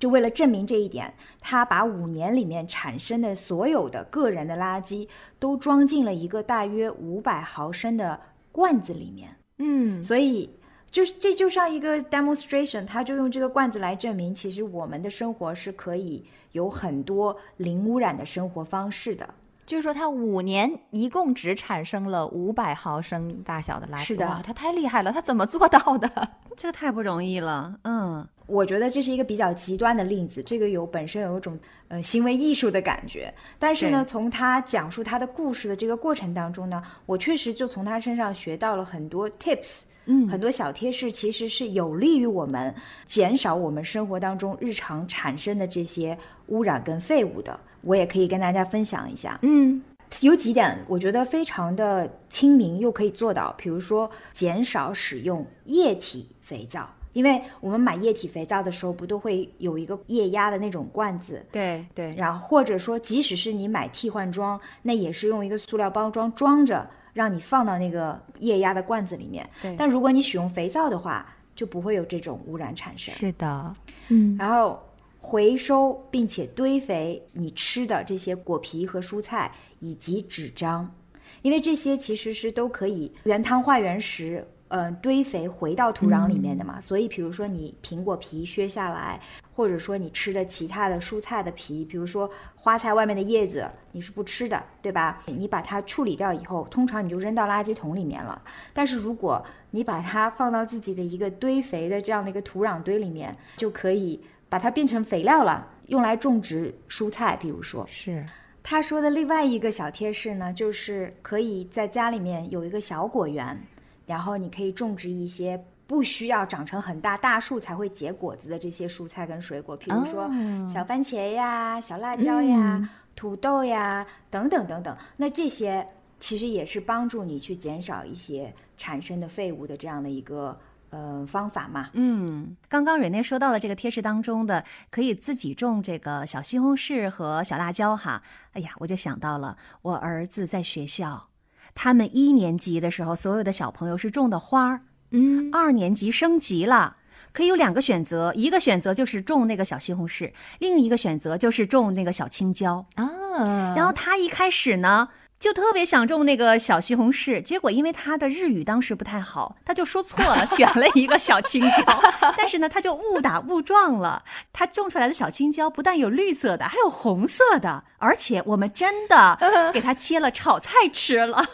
[0.05, 5.07] 就为了证明这一点，他把五年里面产生的所有的个人的垃圾
[5.39, 9.35] 都装进了一个大约五百毫升的罐子里面。
[9.57, 10.51] 嗯，所以
[10.91, 19.27] 就是这就像一个 demonstration，他就用这个罐子来证明，其实我们的生活是可以有很多零污染的生活方式的。
[19.65, 24.03] 就是说，他五年一共只产生了五百毫升大小的垃圾。
[24.03, 26.09] 是的，他太厉害了，他怎么做到的？
[26.55, 27.75] 这太不容易了。
[27.83, 33.33] 嗯，我觉得这是一个比较极端的例子，这个有本身有一种呃行为艺术的感觉。
[33.57, 42.73] 但是呢，从他讲述他的故事的这个过程当中呢，我确实就从他身上学到了很多 tips，嗯，很多小贴士，其实是有利于我们
[43.05, 47.59] 减少我们生活当中日常产生的这些污染跟废物的。
[47.85, 49.81] 我也可以跟大家分享一下，嗯，
[50.21, 69.47] 有几点我觉得非常的亲民又可以做到，比如说减少使用液体肥皂，因为我们买液体肥皂的时候不都会有一个液压的那种罐子，对对，然后或者说即使是你买替换装，那也是用一个塑料包装装着，让你放到那个液压的罐子里面。
[69.61, 69.75] 对。
[69.77, 73.13] 但如果你使用肥皂的话，就不会有这种污染产生。
[73.15, 73.73] 是的，
[74.09, 74.81] 嗯，然后
[75.27, 80.93] 回收并且堆肥你吃的这些果皮和蔬菜以及纸张，
[81.41, 84.47] 因为这些其实是都可以原汤化原食。
[84.69, 89.21] 嗯，堆肥回到土壤里面的嘛，所以比如说你苹果皮削下来，
[89.53, 95.21] 或者说你吃的其他的蔬菜的皮，比如说花菜外面的叶子，你是不吃的，对吧？
[95.27, 98.41] 你把它处理掉以后，通常你就扔到垃圾桶里面了。
[98.73, 104.19] 但是如果你把它放到自己的一个堆肥的这样的一个土壤堆里面，就可以
[104.49, 107.35] 把它变成肥料了，用来种植蔬菜。
[107.35, 108.25] 比如说，是，
[108.63, 113.59] 他说的另外一个小贴士呢，就是可以在家里面有一个小果园，
[114.05, 124.97] 然后你可以种植一些不需要长成很大大树才会结果子的这些蔬菜跟水果，比如说哦小番茄呀、小辣椒呀、嗯土豆呀等等等等。
[125.15, 125.87] 那这些
[126.19, 130.59] 其实也是帮助你去减少一些产生的废物的这样的一个
[130.95, 131.89] 呃方法嘛。
[131.93, 138.23] 嗯，刚刚蕊内说到了这个贴士当中的可以自己种这个小西红柿和小辣椒哈，
[138.53, 141.27] 哎呀，我就想到了我儿子在学校，
[141.73, 144.81] 他们一年级的时候，所有的小朋友是种的花儿，
[145.11, 146.97] 嗯，二年级升级了。
[147.33, 152.85] 可以有两个选择，一个选择就是种那个小西红柿，另一个选择就是种那个小青椒。
[152.95, 162.01] 啊，然后他一开始呢，就特别想种那个小西红柿，结果因为他的日语当时不太好，他就说错了，选了一个小青椒。
[162.35, 169.37] 但是呢，他就误打误撞了，他种出来的小青椒不但有绿色的，还有红色的，而且我们真的
[169.71, 171.45] 给他切了炒菜吃了。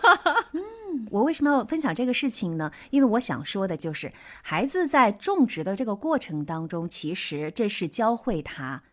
[1.10, 2.72] 我为什么要分享这个事情呢？
[2.92, 8.84] 因为我想说的就是，孩子在种植的这个过程当中，其实这是教会他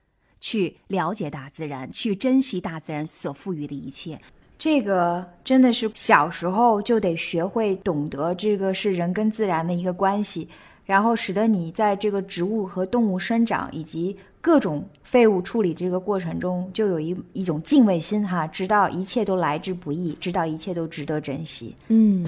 [0.41, 4.21] 去了解大自然，去珍惜大自然所赋予的一切。
[4.59, 10.49] 这个真的是小时候就得学会懂得，这个是人跟自然的一个关系，
[10.85, 21.77] 然后使得你在这个植物和动物生长以及各种废物处理这个过程中，就有一一种敬畏心哈，知道一切都来之不易，知道一切都值得珍惜。
[21.87, 22.27] 嗯，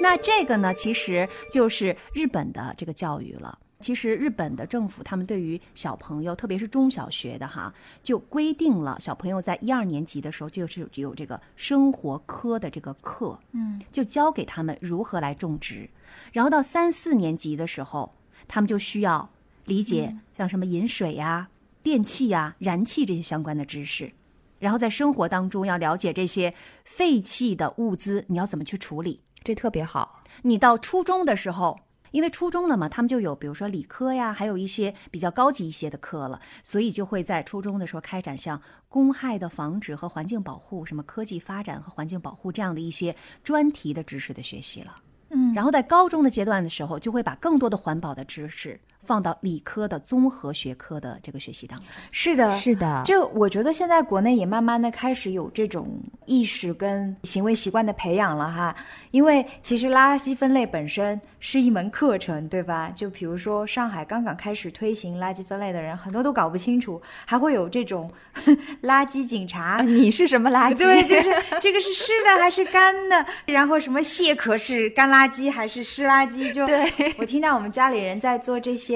[0.00, 3.58] 那这个呢，其实就是日本的这个教育了。
[3.82, 15.90] 其实日本的政府他们对于小朋友，特别是中小学的哈，就规定了小朋友在一二年级的时候就是有这个生活科的这个课，嗯，就教给他们如何来种植。
[16.32, 18.14] 然后到三四年级的时候，
[18.46, 19.28] 他们就需要
[19.66, 21.48] 理解像什么饮水呀、
[21.82, 24.12] 电器呀、燃气这些相关的知识。
[24.58, 26.54] 然后在生活当中要了解这些
[26.84, 29.20] 废弃的物资，你要怎么去处理。
[29.42, 31.80] 这特别好，你到初中的时候，
[32.12, 44.96] 因为初中了嘛，他们就有比如说理科呀，还有一些比较高级一些的课了，所以就会在初中的时候开展像公害的防止和环境保护、什么科技发展和环境保护这样的一些专题的知识的学习了。
[45.30, 51.86] 嗯然后在高中的阶段的时候，就会把更多的环保的知识放到理科的综合学科的这个学习当中。
[52.10, 58.74] 是的，是的，就我觉得现在国内也慢慢的开始有这种意识跟行为习惯的培养了哈，
[59.10, 62.92] 因为其实垃圾分类本身是一门课程，对吧？
[62.94, 68.10] 就比如说上海刚刚开始推行垃圾分类的人，很多都搞不清楚，还会有这种
[68.82, 69.62] 垃圾警察。
[69.62, 70.78] 啊你是什么垃圾？
[70.78, 71.30] 对，就是
[71.60, 76.52] 这个是湿的还是干的，然后什么蟹壳是干垃圾还是湿垃圾？
[76.52, 78.91] 就对我听到我们家里人在做这些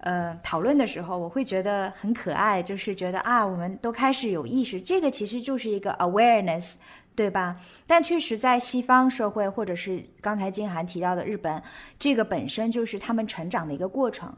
[0.00, 6.74] 呃讨论的时候，我会觉得很可爱，就是觉得啊，我们都开始有意识，这个其实就是一个 awareness。
[7.12, 7.56] 对吧？
[7.86, 11.62] 但确实，在西方社会，或者是刚才金涵提到的日本，
[11.98, 14.32] 这个本身就是他们成长的一个过程，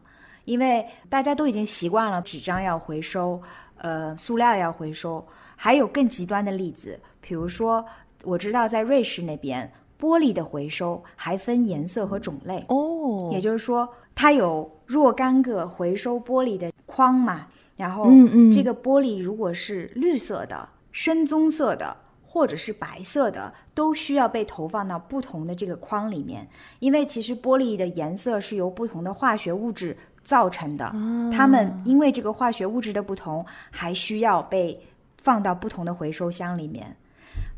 [0.47, 3.41] 因为大家都已经习惯了纸张要回收，
[3.77, 7.85] 呃，塑料要回收，还有更极端的例子，比如说，
[8.25, 18.11] 我知道在瑞士那边，玻璃的回收还分颜色和种类，哦，也就是说，它有若干个回收玻璃的框嘛，然后
[18.53, 21.97] 这个玻璃如果是绿色的、深棕色的。
[22.35, 30.91] 或者是白色的，都需要被投放到不同的这个框里面，因为其实玻璃的颜色是由不同的化学物质造成的，
[31.31, 34.81] 它们因为这个化学物质的不同，还需要被
[35.19, 36.97] 放到不同的回收箱里面。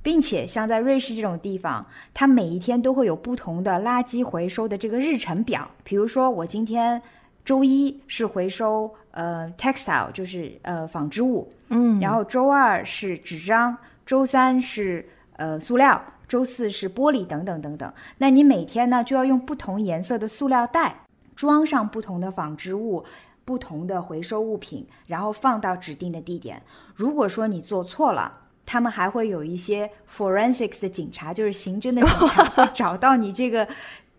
[0.03, 5.66] 并且像在瑞士这种地方，它每一天都会有不同的垃圾回收的这个日程表。
[5.82, 7.01] 比如说，我今天
[7.45, 13.76] 周一是回收呃 textile，就是呃纺织物，嗯，然后周二是纸张，
[14.07, 17.92] 周三是呃塑料，周四是玻璃等等等等。
[18.18, 21.03] 那你每天呢就要用不同颜色的塑料袋
[21.36, 23.05] 装上不同的纺织物。
[23.47, 26.62] 不同的回收物品，然后放到指定的地点。
[26.95, 33.68] 如果说你做错了，他们还会有一些 forensics 的警察，就是刑侦的警察，会找到你这个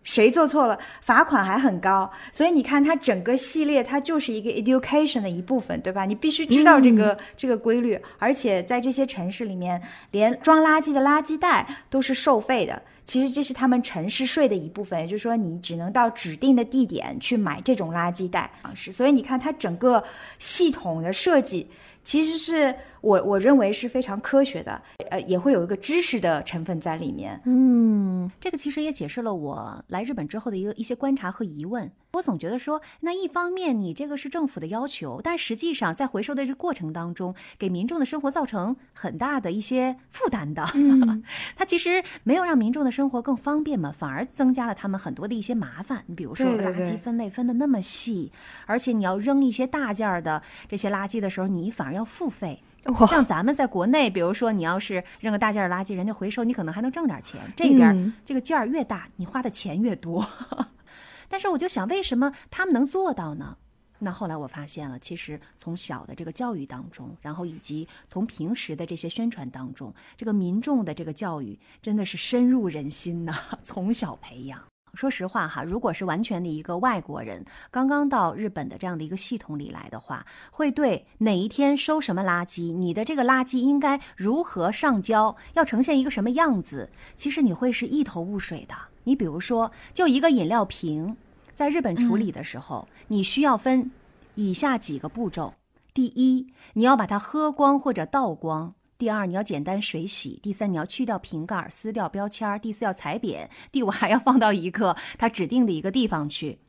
[0.05, 2.09] 谁做错了，罚款还很高。
[2.31, 6.05] 所以你看，它整个系列它就是一个 education 的一部分，对吧？
[6.05, 9.81] 你必须知道这个、这个规律，而且在这些城市里面，
[10.11, 12.81] 连装垃圾的垃圾袋都是收费的。
[13.03, 18.91] 其实这是他们城市税的一部分，也就是说，你只能到指定的地点去买这种垃圾袋方式。
[18.91, 20.03] 所以你看，它整个
[20.37, 21.67] 系统的设计。
[22.03, 22.75] 其实是
[23.05, 24.81] 我我认为是非常科学的，
[25.11, 27.39] 呃，也会有一个知识的成分在里面。
[27.45, 31.91] 嗯，这个其实也解释了我来日本之后的一个一些观察和疑问。
[32.13, 40.65] 我总觉得说，那一方面你这个是政府的要求，但实际上在回收的这过程当中，给民众的生活造成很大的一些负担的。
[40.73, 41.21] 嗯，
[41.55, 46.03] 它其实没有让民众的生活更方便嘛，反而增加了他们很多的一些麻烦。
[46.07, 48.31] 你比如说垃圾分类分的那么细，
[48.65, 52.63] 而且你要扔一些大件儿的这些垃圾的时候，你反而要付费。
[53.07, 57.41] 像咱们在国内，比如说你要是扔个大件垃圾，人家回收，你可能还能挣点钱。
[57.55, 60.27] 这边这个件儿越大，你花的钱越多。
[61.27, 63.57] 但是我就想，为什么他们能做到呢？
[63.97, 73.33] 那后来我发现了，其实从小的这个教育当中，然后以及从平时的这些宣传当中，这个民众的这个教育真的是深入人心呐，
[73.63, 74.61] 从小培养。
[74.95, 88.75] 说实话哈，如果是完全的一个外国人，刚刚到日本的这样的一个系统里来的话，会对哪一天收什么垃圾，你的这个垃圾应该如何上交，要呈现一个什么样子，其实你会是一头雾水的。
[89.03, 91.15] 你比如说，就一个饮料瓶，
[91.53, 93.91] 在日本处理的时候，你需要分
[94.35, 95.53] 以下几个步骤：
[95.93, 106.59] 第一，你要把它喝光或者倒光；第二，你要简单水洗；第三，你要去掉瓶盖、撕掉标签；第四，要踩扁；第五， 还要放到一个它指定的一个地方去。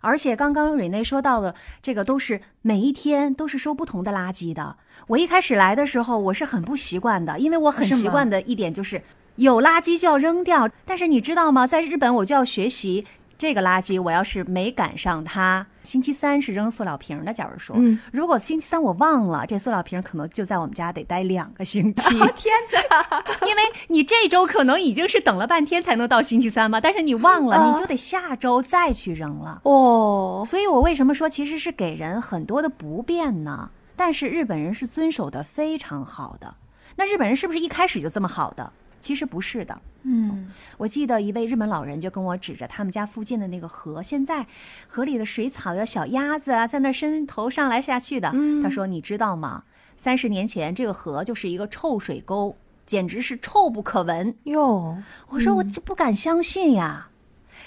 [0.00, 4.76] 而且刚刚瑞内说到了，这个都是每一天都是收不同的垃圾的。
[5.08, 9.02] 我一开始来的时候，我是很不习惯的，因为我很习惯的一点就是。
[9.36, 11.66] 有垃圾就要扔掉，但是你知道吗？
[11.66, 13.04] 在日本我就要学习
[13.38, 14.00] 这个垃圾。
[14.00, 17.32] 我要是没赶上它，星期三是扔塑料瓶的。
[17.32, 17.76] 假如说，
[18.12, 22.14] 如果星期三我忘了，这塑料瓶可能就在我们家得待两个星期。
[22.36, 22.54] 天
[22.90, 23.24] 哪！
[23.46, 29.60] 因为你这周可能已经是等了半天才能到星期三嘛，但是你忘了，你就得下周再去扔了。
[29.64, 33.70] 哦，所以我为什么说其实是给人很多的不便呢？
[33.96, 36.56] 但是日本人是遵守的非常好的。
[36.96, 38.72] 那日本人是不是一开始就这么好的？
[39.04, 44.46] 其实不是的，嗯，我记得一位日本老人就跟我指着他们家附近的那个河，现在
[44.88, 48.34] 河里的水草呀小鸭子啊，在那伸头上来下去的。
[48.62, 49.64] 他说：“你知道吗？
[49.94, 54.96] 三十年前这个河就是一个臭水沟，简直是臭不可闻。”哟，
[55.28, 57.10] 我说我就不敢相信呀。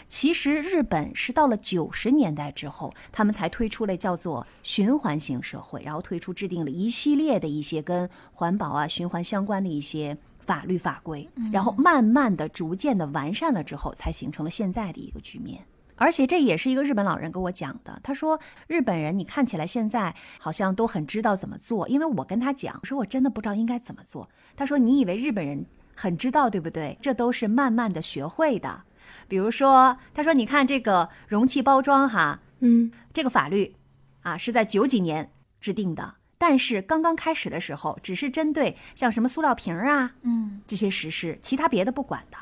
[0.09, 10.17] 其实日本是到了九十年代之后，他们才推出了叫做循环型社会，然后推出制定了一系列的一些跟环保啊、循环相关的一些。
[10.47, 15.63] 法律法规，然后慢慢的、逐渐的完善了之后，才形成了现在的一个局面。
[15.97, 17.99] 而且这也是一个日本老人跟我讲的。
[18.03, 24.29] 他说：“日本人，你看起来现在好像都很知道怎么做。”因为我跟他讲，说我真的不知道应该怎么做。
[24.55, 26.97] 他说：“你以为日本人很知道，对不对？
[27.01, 28.83] 这都是慢慢的学会的。
[29.27, 33.75] 比如说，他说：‘你看这个容器包装，哈，嗯，这个法律
[34.21, 42.37] 啊是在九几年制定的。’”但是刚刚开始的时候，只是针对像什么塑料瓶啊，嗯，这些实施，其他别的不管的。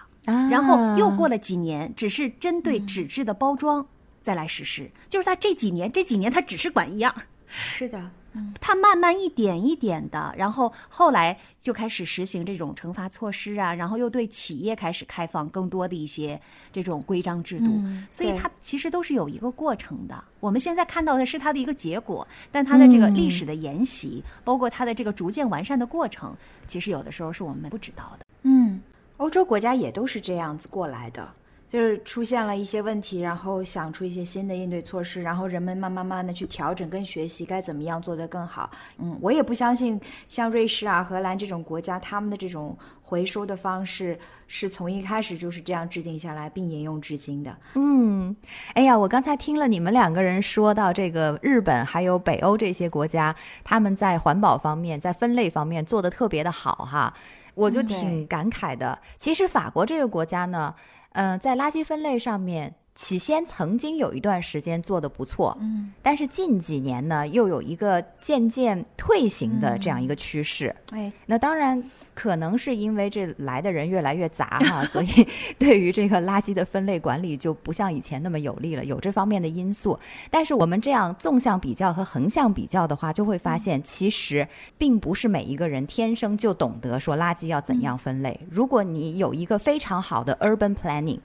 [0.50, 3.88] 然后又过了几年，只是针对纸质的包装
[4.20, 4.90] 再来实施。
[5.08, 7.14] 就是他这几年，这几年他只是管一样。
[7.48, 8.12] 是的。
[8.60, 16.40] 他慢慢一点一点的，然后后来就开始实行这种惩罚措施啊，然后又对企业开始开放更多的一些
[16.72, 17.82] 这种规章制度，
[18.12, 20.24] 所以它其实都是有一个过程的。
[20.40, 26.36] 我们现在看到的是它的一个结果，但它的这个历史的沿袭，包括它的这个逐渐完善的过程，
[26.68, 28.26] 其实有的时候是我们不知道的。
[28.44, 28.82] 嗯，
[29.18, 31.28] 欧洲国家也都是这样子过来的。
[31.68, 38.70] 就是出现了一些问题，然后想出一些新的应对措施，然后人们慢慢慢慢的去调整跟学习该怎么样做得更好。
[39.00, 47.58] 嗯，我也不相信像瑞士啊、荷兰这种国家，他们的这种回收的方式是从一开始就是这样制定下来并沿用至今的。
[47.74, 48.34] 嗯，
[48.76, 57.14] 哎呀，我刚才听了你们两个人说到这个日本还有北欧这些国家，他们在环保方面、在分类方面做得特别的好哈，
[57.56, 58.98] 我就挺感慨的。
[59.18, 60.74] 其实法国这个国家呢。
[61.16, 70.74] 嗯，在垃圾分类上面起先曾经有一段时间做的不错，嗯，但是近几年呢，又有一个渐渐退行的这样一个趋势。
[70.92, 71.84] 哎，那当然
[72.14, 75.28] 可能是因为这来的人越来越杂哈， 所以
[75.60, 80.00] 对于这个垃圾的分类管理就不像以前那么有利了，有这方面的因素。
[80.30, 88.40] 但是我们这样纵向比较和横向比较的话，就会发现其实并不是每一个人天生就懂得说垃圾要怎样分类。
[88.50, 91.20] 如果你有一个非常好的 urban planning。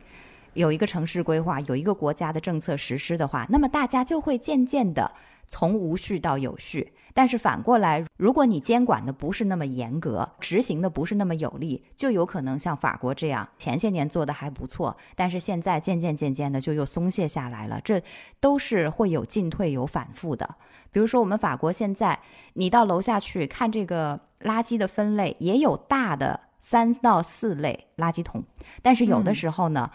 [0.54, 5.12] 有一个城市规划，有一个国家的政策实施的话，那么大家就会渐渐的
[5.46, 6.92] 从无序到有序。
[7.12, 17.80] 但是反过来，如果你监管的不是那么严格，执行的不是那么有力，就有可能像法国这样，前些年做的还不错，但是现在渐渐渐渐的就又松懈下来了。
[17.82, 18.00] 这
[18.38, 20.56] 都是会有进退有反复的。
[20.92, 22.20] 比如说，我们法国现在，
[22.54, 28.44] 你到楼下去看这个垃圾的分类，也有大的三到四类垃圾桶，
[28.82, 29.90] 但是有的时候呢。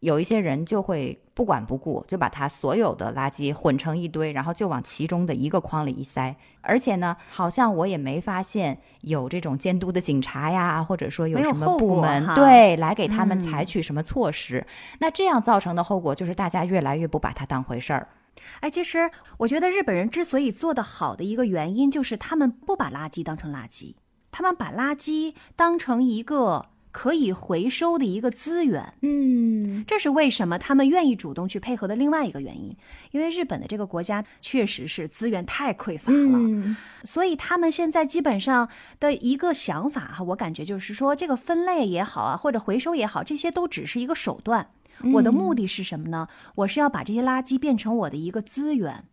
[0.00, 6.34] 有一些人就会不管不顾，就把他所有的垃圾混成一堆，然后就往其中的一个筐里一塞。
[6.62, 14.66] 而且呢，好像我也没发现有这种监督的警察呀，或者说有什么部门对来给他们采取什么措施。
[15.00, 18.08] 那这样造成的后果就是大家越来越不把它当回事儿。
[18.60, 23.96] 哎，其实我觉得日本人之所以做得好的一个原因，就是他们不把垃圾当成垃圾，
[24.32, 26.69] 他们把垃圾当成一个。
[26.92, 32.76] 可以回收的一个资源，嗯，这是为什么他们愿意主动去配合的另外一个原因。
[33.12, 38.68] 因为日本的这个国家确实是资源太匮乏了，所以他们现在基本上
[38.98, 44.70] 的一个想法哈，我感觉就是说，这个分类也好啊，或者回收也好，这些都只是一个手段。
[45.14, 46.28] 我的目的是什么呢？
[46.56, 49.04] 我是要把这些垃圾变成我的一个资源，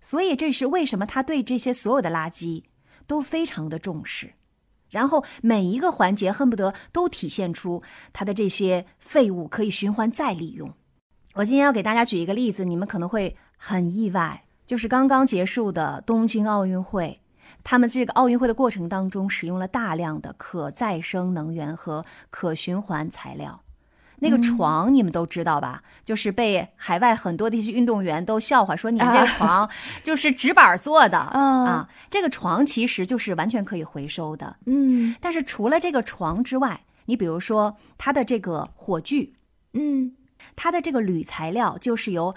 [0.00, 2.62] 所以这是为什么他对这些所有的垃圾
[3.06, 4.34] 都非常的重视。
[4.92, 7.82] 然后每一个环节恨不得都体现出
[8.12, 10.72] 它的这些废物可以循环再利用。
[11.34, 17.20] 我今天要给大家举一个例子，你们可能会很意外，就是刚刚结束的东京奥运会，
[17.64, 23.62] 他们这个奥运会的过程当中使用了大量的可再生能源和可循环材料。
[24.22, 25.82] 那个床你们都知道吧？
[26.04, 29.68] 就是被海外很多的一些运动员都笑话说，你们这个床
[30.04, 31.88] 就是纸板做的啊。
[32.08, 34.56] 这个床其实就是完全可以回收的。
[34.66, 39.34] 嗯，但是除了这个床之外，你比如说它的这个火炬，
[39.72, 40.14] 嗯，
[40.54, 42.32] 它的这个铝材料就是由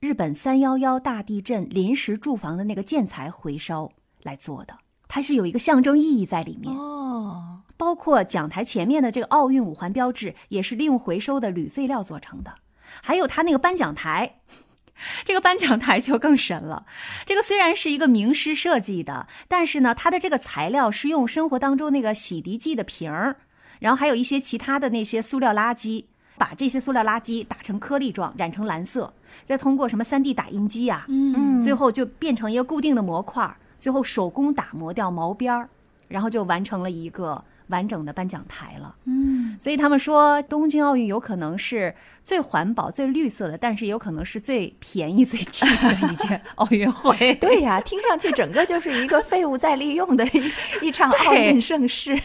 [0.00, 3.92] 日本三幺幺大地震临时住房的那个建材回收
[4.24, 4.74] 来做的，
[5.08, 6.72] 它是有一个象征意义在里面。
[6.76, 7.62] 哦。
[7.76, 12.54] 包括讲台前面的这个奥运五环标志，也是利用回收的铝废料做成的。
[13.02, 14.40] 还有它那个颁奖台，
[15.24, 16.86] 这个颁奖台就更神了。
[17.24, 23.36] 这个虽然是一个名师设计的，但是呢，它的这个材料是用生活当中那个洗涤剂的瓶儿，
[23.78, 26.06] 然后还有一些其他的那些塑料垃圾，
[26.36, 35.70] 把这些塑料垃圾打成颗粒状，染成蓝色，再通过什么三 D 打印机啊，嗯，最后就变成一个固定的模块，最后手工打磨掉毛边儿，
[36.08, 37.42] 然后就完成了一个。
[37.68, 47.12] 完整的颁奖台了，嗯，所以他们说东京奥运有可能是最环保、最绿色的，但是有可能是最便宜、最 cheap 的一届奥运会。
[47.36, 50.50] 对呀，听上去整个就是一个废物再利用的一
[50.86, 52.18] 一场奥运盛世。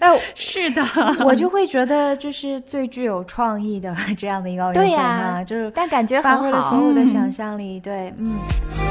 [0.00, 0.84] 哎， 是的，
[1.24, 7.80] 我就会觉得这是最具有创意的这样的一个奥运会啊，就是但感觉发挥了所有的想象力。
[7.80, 8.89] 对，嗯。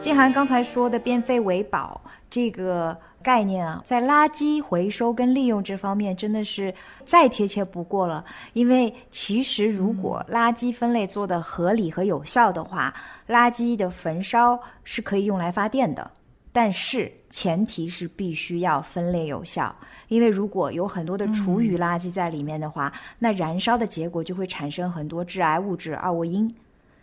[0.00, 6.74] 静涵刚才说的“变废为宝”这个概念啊，在垃圾回收跟利用这方面真的是
[7.04, 8.24] 再贴切不过了。
[8.54, 12.94] 因为其实如果垃圾分类做得合理和有效的话，
[13.28, 16.10] 垃圾的焚烧是可以用来发电的。
[16.50, 19.72] 但是前提是必须要分类有效，
[20.08, 26.52] 因为如果有很多的厨余垃圾在里面的话，那燃烧的结果就会产生很多致癌物质二唑罂。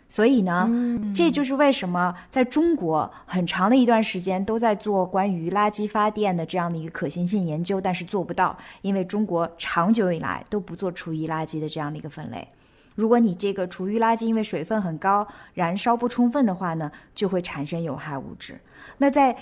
[0.08, 0.68] 所以呢，
[1.14, 12.48] 这就是为什么在中国很长的一段时间都在做关于垃圾发电的这样的一个可行性研究，但是做不到，因为中国长久以来都不做厨余垃圾的这样的一个分类。
[12.94, 18.58] 如果你这个厨余垃圾因为水分很高，燃烧不充分的话呢，就会产生有害物质。
[18.96, 19.36] 那在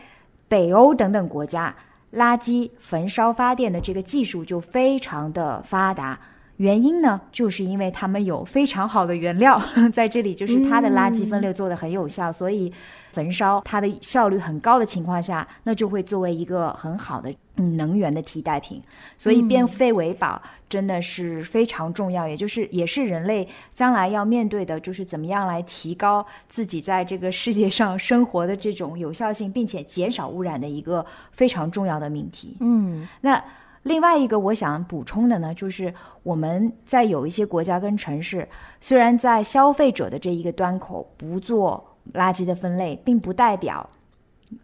[0.49, 1.75] 北欧等等国家，
[2.13, 6.19] 垃圾焚烧发电的这个技术就非常的发达。
[6.57, 9.61] 原因呢，就是因为他们有非常好的原料，
[9.93, 12.73] 在这里就是它的垃圾分类做的很有效，所以
[13.13, 18.83] 焚烧它的效率很高的情况下，那就会作为一个很好的嗯能源的替代品。
[19.19, 32.57] 所以变废为宝真的是非常重要，也就是也是人类将来要面对的，就是怎么样来提高自己在这个世界上生活的这种有效性，并且减少污染的一个非常重要的命题。
[32.61, 33.43] 嗯那
[33.87, 38.47] 另外一个我想补充的呢，就是我们在有一些国家跟城市，
[38.81, 43.89] 虽然在消费者的这一个端口不做垃圾的分类，并不代表，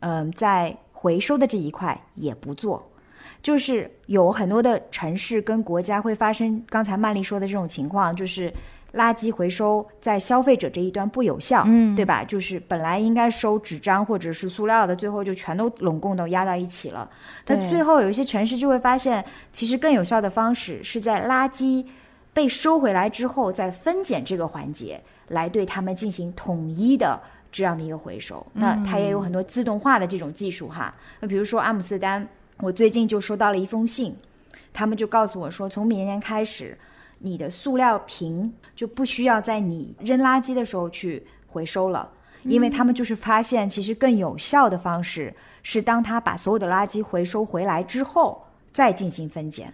[0.00, 2.82] 嗯、在回收的这一块也不做。
[3.40, 8.52] 就是有很多的城市跟国家会发生刚才曼丽说的这种情况，就是
[8.94, 12.22] 垃圾回收在消费者这一端不有效，嗯对吧？
[12.24, 17.08] 就是本来应该收纸张或者是塑料的，最后就全都拢共都压到一起了。
[17.44, 21.84] 对但最后有一些城市就会发现，其实更有效的方式是在垃圾
[22.32, 27.20] 被收回来之后，在分拣这个环节来对他们进行统一的。
[27.54, 30.94] 这样的一个回收，那它也有很多自动化的这种技术哈。
[31.20, 32.26] 那比如说阿姆斯特丹，
[32.60, 34.16] 我最近就收到了一封信，
[34.72, 36.74] 他们就告诉我说，从明年开始，
[37.22, 42.10] 你的塑料瓶就不需要在你扔垃圾的时候去回收了，
[42.42, 49.72] 因为他们就是发现，其实更有效的方式是当他把所有的垃圾回收回来之后再进行分拣。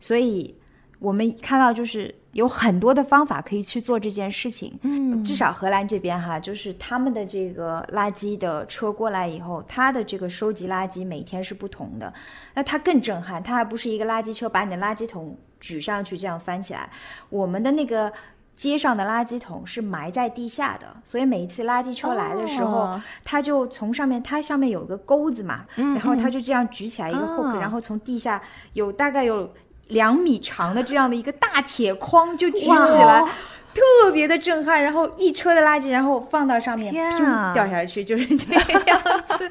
[0.00, 0.54] 所以
[1.00, 4.78] 我们看到，就是有很多的方法可以去做这件事情。
[4.82, 12.12] 嗯，至少荷兰这边哈，就是他们的这个垃圾的车过来以后，它的这个收集垃圾每天是不同的。
[12.54, 16.88] 那它更震撼，它还不是一个垃圾车把你的垃圾桶举上去这样翻起来，
[17.30, 18.12] 我们的那个。
[18.56, 28.42] 街上的垃圾桶是埋在地下的，所以每一次垃圾车来的时候，哦它就从上面，它上面有个钩子嘛，然后它就这样举起来一个 hook，、哦然后从地下
[28.74, 29.50] 有大概有
[29.90, 33.24] 两米长的这样的一个大铁框就举起来，
[33.72, 34.82] 特别的震撼。
[34.82, 39.48] 然后一车的垃圾，然后放到上面，砰掉下去，就是 这个样子。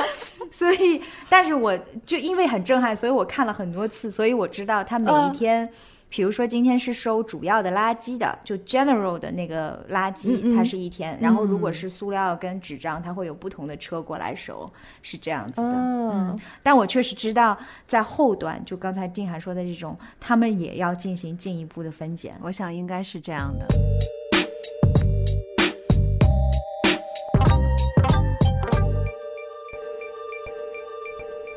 [0.52, 5.72] 所以，但是我就因为很震撼，所以我看了很多次，所以我知道他每一天。
[6.10, 11.18] 比如说今天是收主要的垃圾的，就 general 的那个垃圾，它是一天。
[11.22, 14.68] 然后如果是塑料跟纸张，它会有不同的车过来收，
[15.04, 15.68] 是这样子的。
[15.68, 22.36] 哦嗯，但我确实知道，在后端，就刚才静涵说的这种，他们也要进行进一步的分拣。
[22.42, 23.66] 我想应该是这样的。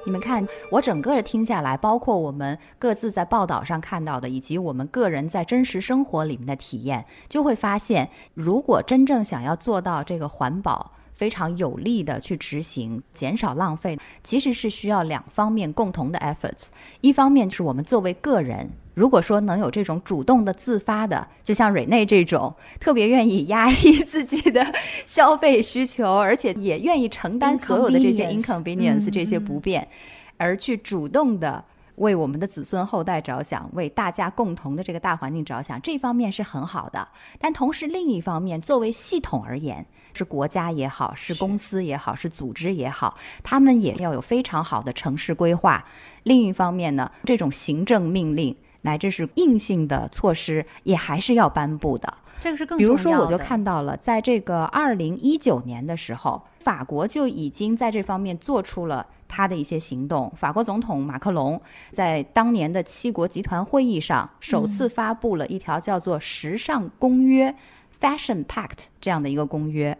[0.04, 16.68] 你们看，我整个听下来，包括我们各自在报道上看到的，以及我们个人在真实生活里面的体验，就会发现，如果真正想要做到这个环保，非常有力的去执行，减少浪费，其实是需要两方面共同的 efforts。
[17.00, 24.66] 一方面是我们作为个人，如果说能有这种主动的、自发的，就像瑞内这种特别愿意压抑自己的
[25.06, 29.88] 消费需求，而且也愿意承担所有的这些 Inconvenience 这些不便，
[30.36, 31.64] 而去主动的。
[31.96, 37.06] 为我们的子孙后代着想，为大家共同的这个大环境着想，这方面是很好的。
[37.38, 45.84] 但同时，另一方面，作为系统而言，是国家也好，是公司也好，是组织也好，他们也要有非常好的城市规划。
[46.22, 52.14] 另一方面呢，这种行政命令乃至是硬性的措施，也还是要颁布的。
[52.38, 60.32] 这个是更比如说，我就看到了，在这个二零一九年的时候，法国就已经在这方面做出了他的一些行动。
[60.36, 61.60] 法国总统马克龙
[61.92, 67.54] 在当年的七国集团会议上，首次发布了一条叫做“时尚公约
[68.00, 69.96] ”（Fashion Pact） 这样的一个公约。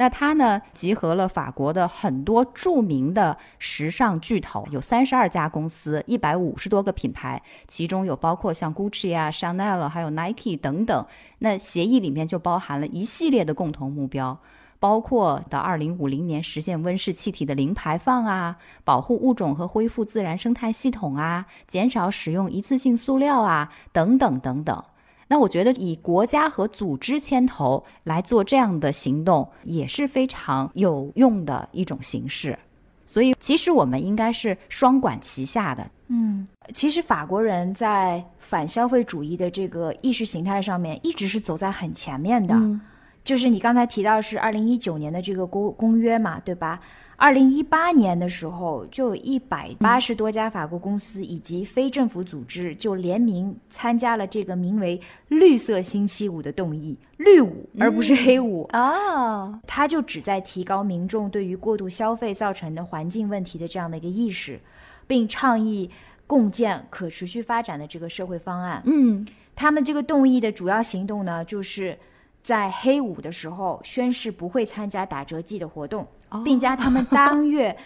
[0.00, 11.06] 那它呢，集合了法国的很多著名的时尚巨头，有三十二家公司，一百五十多个品牌，其中有包括像 Gucci 啊、Chanel 还有 Nike 等等。
[11.40, 14.38] 那协议里面就包含了一系列的共同目标，
[14.78, 24.82] 包括到二零五零年实现温室气体的零排放啊，保护物种和恢复自然生态系统啊，减少使用一次性塑料啊，等等等等。
[25.30, 32.58] 那我觉得以国家和组织牵头来做这样的行动，也是非常有用的一种形式。
[33.06, 35.88] 所以，其实我们应该是双管齐下的。
[36.08, 42.54] 嗯，其实法国人在反消费主义的这个意识形态上面，一直是走在很前面的。
[42.56, 42.80] 嗯
[43.22, 46.80] 就是你刚才提到是二零一九年的这个公公约嘛，对吧？
[47.20, 54.98] 二零一八年的时候，就有一百八十多家法国公司以及非政府组织就联名参加了这个名为
[55.28, 58.62] “绿色星期五”的动议，绿舞而不是黑舞。
[58.72, 64.58] 啊，它就旨在提高民众对于过度消费造成的环境问题的这样的一个意识，
[65.06, 65.90] 并倡议
[66.26, 68.82] 共建可持续发展的这个社会方案。
[68.86, 71.98] 嗯，他们这个动议的主要行动呢，就是
[72.42, 76.08] 在黑五的时候宣誓不会参加打折季的活动，
[76.44, 77.76] 并将他们当月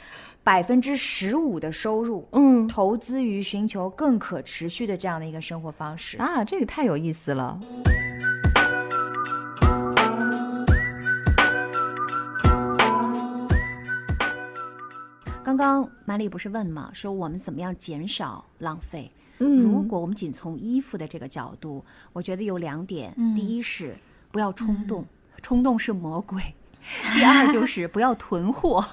[0.43, 6.17] 百分之十五的收入，嗯投资于寻求更可持续的这样的一个生活方式。
[6.19, 7.59] 啊，这个太有意思了。
[15.43, 19.11] 刚刚马丽不是问嘛，说我们怎么样减少浪费？
[19.39, 23.95] 嗯如果我们仅从衣服的这个角度，我觉得有两点：嗯第一是
[24.31, 25.05] 不要冲动，
[25.43, 26.41] 冲动是魔鬼；
[27.15, 28.85] 第二就是不要囤货。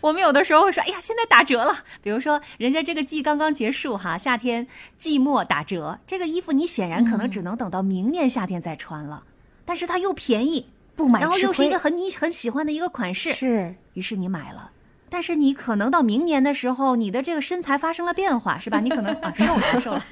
[0.00, 4.66] 我们有的时候会说：“哎呀，现在打折了。”比如说，人家这个季刚刚结束哈，夏天
[4.96, 9.22] 季末打折，这个衣服你显然可能只能等到明年夏天再穿了，
[9.64, 14.72] 但是它又便宜，不买然后又是一个很你很喜欢的一个款式，是于是你买了，
[15.10, 18.80] 但是你可能到明年的时候，你的这个身材发生了变化，是吧？
[18.80, 20.04] 你可能啊瘦了，瘦了，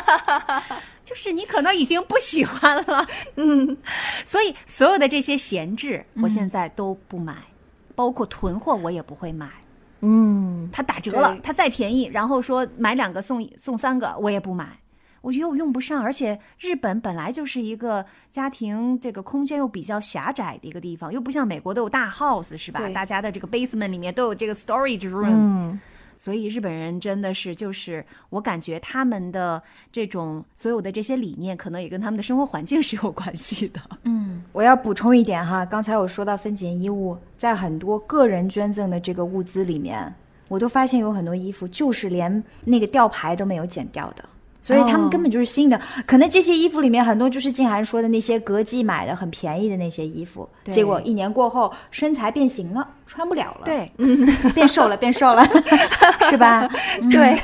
[1.04, 3.06] 就是你可能已经不喜欢了，
[3.36, 3.76] 嗯，
[4.24, 7.34] 所以所有的这些闲置，我现在都不买，
[7.94, 9.48] 包括囤货我也不会买。
[10.02, 14.79] 嗯，它打折了，它再便宜，然后说买两个送送三个，我也不买。
[15.20, 22.88] 我觉得我用不上，而且日本本来就是一个家庭这个空间又比较狭窄的一个地方，又不像美国都有大 house 是吧？
[22.90, 25.80] 大家的这个 basement 里面都有这个 storage room，、嗯
[26.20, 33.80] 所以日本人真的是就是我感觉他们的这种所有的这些理念，可能也跟他们的生活环境是有关系的。
[34.04, 40.14] 嗯我要补充一点哈，刚才我说到分拣衣物，在很多个人捐赠的这个物资里面，
[40.48, 44.22] 我都发现有很多衣服就是连那个吊牌都没有剪掉的。
[44.62, 53.90] 所以他们哦根本就是新的，可能这些衣服里面很多就是静涵说的那些隔季买的很便宜的那些衣服，结果一年过后身材变形了，穿不了了，，对，
[54.54, 55.44] 变瘦了， 变瘦了，
[56.28, 56.68] 是吧？
[57.10, 57.38] 对，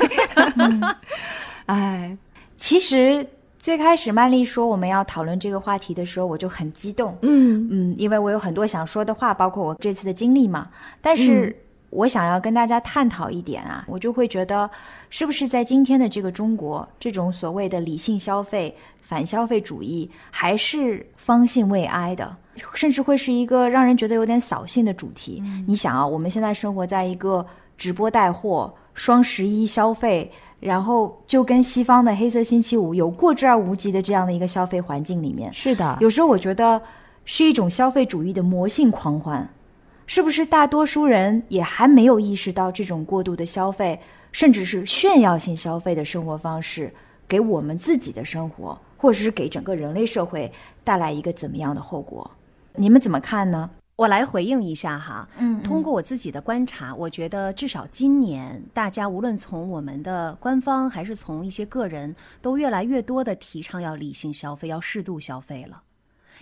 [1.66, 2.16] 哎，
[2.56, 3.26] 其实
[3.58, 7.68] 最开始曼丽说我们要讨论这个话题的时候，我就很激动，嗯。
[7.68, 10.68] 嗯，因为我有很多想说的话，包括我这次的经历嘛。
[11.00, 11.56] 但是
[11.90, 14.68] 我想要跟大家探讨一点啊，我就会觉得，
[15.10, 22.36] 是不是在今天的这个中国，这种所谓的理性消费、反消费主义，还是方兴未艾的，
[22.74, 25.42] 甚至会是一个让人觉得有点扫兴的主题。
[25.66, 27.46] 你想啊，我们现在生活在一个
[27.78, 30.30] 直播带货、双十一消费。
[30.58, 36.80] 然后就跟西方的黑色星期五有过之而无及的这样的一个消费环境里面，是的，有时候我觉得
[37.26, 39.46] 是一种消费主义的魔性狂欢，
[40.06, 43.98] 是不是大多数人也还没有意识到这种过度的消费，
[44.32, 46.92] 甚至是炫耀性消费的生活方式，
[47.26, 50.50] 给我们自己的生活，或者是给整个人类社会
[50.84, 52.30] 带来一个怎么样的后果？
[52.74, 53.68] 你们怎么看呢？
[53.96, 65.82] 我来回应一下哈，嗯通过我自己的观察，我觉得至少今年大家无论从我们的官方还是从一些个人，都越来越多的提倡要理性消费，要适度消费了。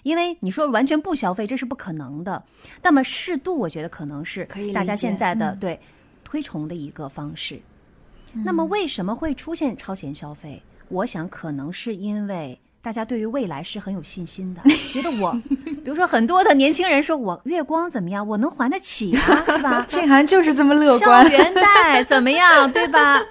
[0.05, 2.41] 因为你说完全不消费，这是不可能的。
[2.81, 5.81] 那么适度，我觉得可能是大家现在的、嗯对
[6.23, 7.61] 推崇的一个方式。
[8.33, 10.63] 那么为什么会出现超前消费？
[10.89, 14.61] 我想可能是因为大家对于未来是很有信心的，
[14.93, 19.85] 觉得我，比如说很多的年轻人说我月光怎么样，我能还得起啊，是吧？
[19.89, 23.23] 静涵就是这么乐观校观， 园贷怎么样，对吧？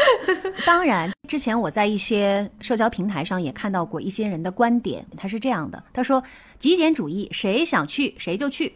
[0.66, 6.22] 当然，之前我在一些社交平台上也看到过一些人的观点，他是这样的：他说，
[6.58, 8.74] 极简主义，谁想去谁就去。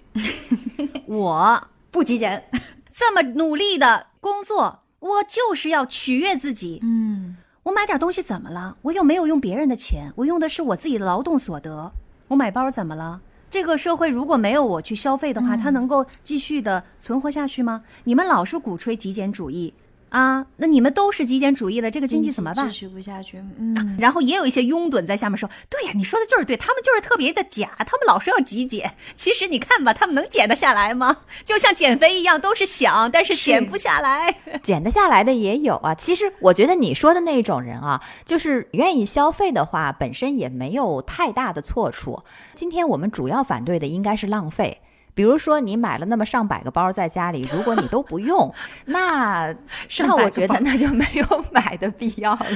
[1.06, 2.44] 我不极简。
[2.88, 6.80] 这么努力的工作，我就是要取悦自己。
[6.82, 8.76] 嗯，我买点东西怎么了？
[8.82, 11.92] 我又没有用别人的钱，我用的是我自己的劳动所得。
[12.28, 13.20] 我买包怎么了？
[13.48, 17.82] 这个社会如果没有我去消费的话，它能够继续的存活下去吗？
[18.04, 19.74] 你们老是鼓吹极简主义
[20.10, 23.38] 啊，那你们都是极简主义了，这个经济怎么办继续不下去。
[23.58, 28.92] 嗯，然后也有一些拥趸在下面说：“对呀，你说的就是对，他们就是特别的假，他们老说要极简。
[29.14, 31.18] 其实你看吧，他们能减得下来吗？
[31.44, 34.34] 就像减肥一样，都是想，但是减不下来。
[34.62, 35.94] 减得下来的也有啊。
[35.94, 42.20] 其实我觉得你说的那种人啊，就是愿意消费的话，本身也没有太大的错处。
[42.54, 44.80] 今天我们主要反对的应该是浪费。
[45.20, 48.50] 比如说，你买了那么上百个包在家里，如果你都不用，
[48.86, 49.54] 那
[49.98, 52.46] 那我觉得那就没有买的必要了。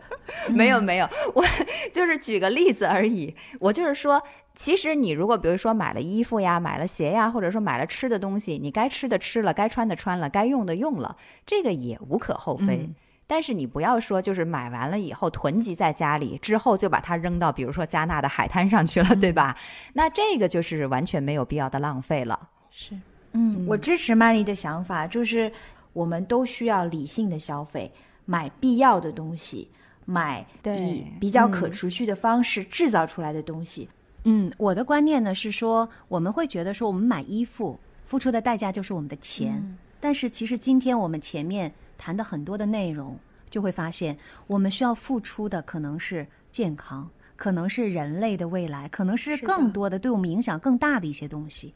[0.52, 1.42] 没有没有，我
[1.90, 3.34] 就是举个例子而已。
[3.58, 4.22] 我就是说，
[4.54, 11.16] 其实你如果比如说买了衣服呀、买了鞋呀，或者说买了吃的东西，你该吃的吃了，该穿的穿了，该用的用了，
[11.46, 12.86] 这个也无可厚非。
[12.86, 12.94] 嗯
[13.30, 19.56] 但是你不要说，就是买完了以后囤积在家里，之后就把它扔到比如说加纳的海滩上去了，对吧？
[19.94, 22.48] 那这个就是完全没有必要的浪费了。
[22.72, 22.98] 是，
[23.34, 25.52] 嗯，我支持曼丽的想法，就是
[25.92, 27.92] 我们都需要理性的消费，
[28.24, 29.70] 买必要的东西，
[30.06, 33.88] 买对以比较嗯可持续的方式制造出来的东西。
[34.24, 39.78] 嗯，我的观念呢是说，我们会觉得说，我们买衣服付出的代价就是我们的钱。
[40.00, 43.18] 但是其实今天我们前面谈的很多的内容，
[43.50, 51.74] 就会发现我们需要付出的可能是健康，可能是人类的未来，可能是更多的对我们影响更大的一些东西。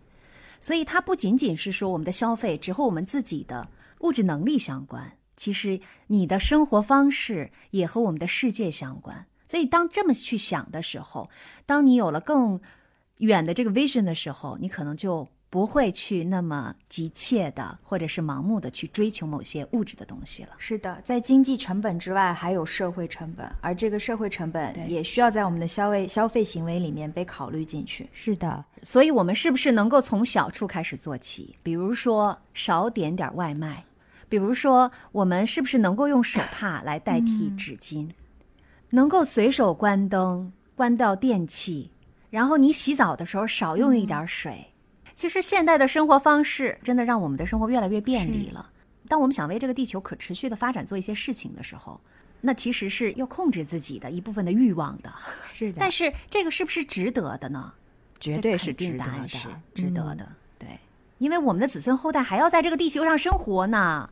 [0.58, 3.68] 所以它不仅仅是说我们的消费只和我们自己的
[4.00, 9.26] 物质能力相关，其实你的生活方式也和我们的世界相关。
[9.44, 11.28] 所以当这么去想的时候，
[11.66, 12.58] 当你有了更
[13.18, 20.48] 远的这个 vision 的时候，你可能就不会去那么急切的或者是盲目的去追求某些物质的东西了。
[20.58, 28.10] 是的，在经济成本之外，还有社会成本，而这个社会成本也需要在我们的消费消费行为里面被考虑进去。
[28.12, 31.54] 是的，所以，我们是不是能够从小处开始做起？
[31.62, 33.76] 比如说，少点点外卖；
[34.28, 38.10] 比如说，我们是不是能够用手帕来代替纸巾？
[38.90, 41.92] 能够随手关灯，关掉电器，
[42.28, 44.72] 然后你洗澡的时候少用一点水。
[45.14, 48.70] 其实，现代的生活方式真的让我们的生活越来越便利了。
[49.08, 52.00] 当我们想为这个地球可持续的发展做一些事情的时候，
[52.40, 55.12] 那其实是要控制自己的一部分的欲望的。
[55.54, 57.72] 是的，但是，这个是不是值得的呢？
[58.18, 59.28] 绝对是值得的，
[59.74, 60.80] 值得嗯的，对，
[61.18, 64.10] 因为我们的子孙后代还要在这个地球上生活呢。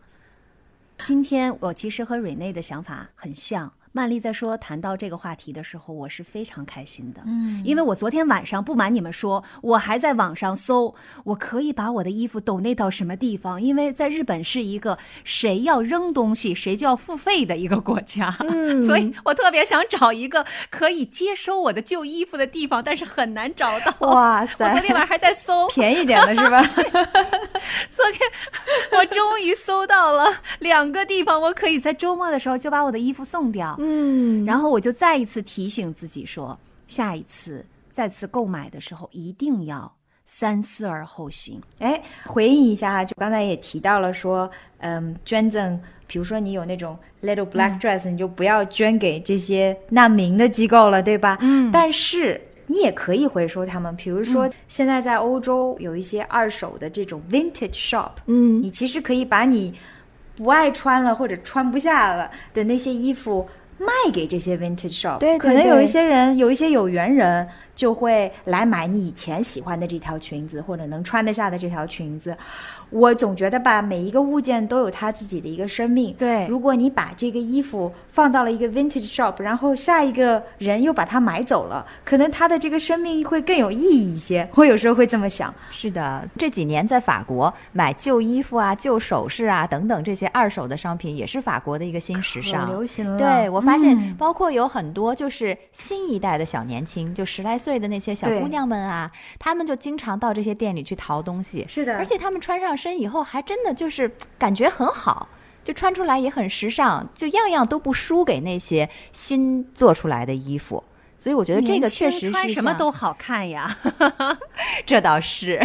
[0.98, 3.72] 今天我其实和瑞内的想法很像。
[3.94, 23.94] 曼丽在说谈到这个话题的时候，我是非常开心的，嗯，因为我昨天晚上不瞒你们说，我还在网上搜，我可以把我的衣服抖内到什么地方，因为在日本是一个谁要扔东西谁就要付费的一个国家，嗯， 所以我特别想找一个可以接收我的旧衣服的地方，但是很难找到。
[24.08, 26.62] 哇塞我昨天晚上还在搜，便宜点的是吧？
[27.90, 30.30] 昨天我终于搜到了
[30.60, 33.76] 两个地方，我可以在周末的时候就把我的衣服送掉。
[33.84, 39.92] 嗯，然后我就再一次提醒自己说，下一次再次购买的时候一定要
[40.24, 41.60] 三思而后行。
[41.78, 51.36] 哎，回应一下，就刚才也提到了说，嗯，捐赠，比如说你有那种 little black dress，、你就不要捐给这些难民的机构了，对吧？
[51.40, 59.74] 嗯但是你也可以回收他们，比如说现在在欧洲有一些二手的这种 vintage shop，嗯，你其实可以把你
[60.36, 63.46] 不爱穿了或者穿不下了的那些衣服。
[63.82, 72.36] 卖给这些 vintage shop，对对可能有一些人，有一些有缘人就会来买你以前喜欢的这条裙子，或者能穿得下的这条裙子。
[72.90, 76.14] 我总觉得吧，每一个物件都有它自己的一个生命。
[76.18, 84.46] 对如果你把这个衣服放到了一个 vintage shop，然后下一个人又把它买走了，可能它的这个生命会更有意义一些。
[84.54, 85.52] 我有时候会这么想。
[85.70, 92.68] 是的，这几年在法国买旧衣服啊、旧首饰啊等等这些二手的商品，也是法国的一个新时尚。
[92.68, 93.18] 流行了。
[93.18, 101.64] 对，我发现嗯包括有很多就是新一代的小年轻，就十来岁的那些小姑娘们啊，她们就经常到这些店里去淘东西。
[101.68, 105.28] 是的而且她们穿上身以后，还真的就是感觉很好。
[105.64, 110.82] 就穿出来也很时尚，就样样都不输给那些新做出来的衣服，
[111.16, 113.72] 所以我觉得这个确实穿什么都好看呀。
[114.84, 115.60] 这倒是，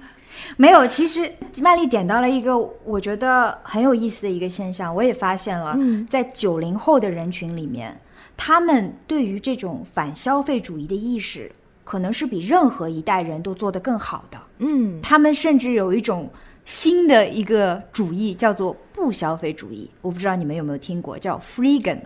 [0.58, 1.32] 没有，其实
[1.62, 7.98] 曼丽点到了一个我觉得很有意思的一个现象，我也发现了，嗯在九零后的人群里面，
[8.38, 11.50] 他们对于这种反消费主义的意识，
[11.84, 14.38] 可能是比任何一代人都做得更好的。
[14.58, 16.30] 嗯，他们甚至有一种
[16.64, 19.90] 新的一个主义，叫做不消费主义。
[20.00, 21.98] 我不知道你们有没有听过，叫 Freegan。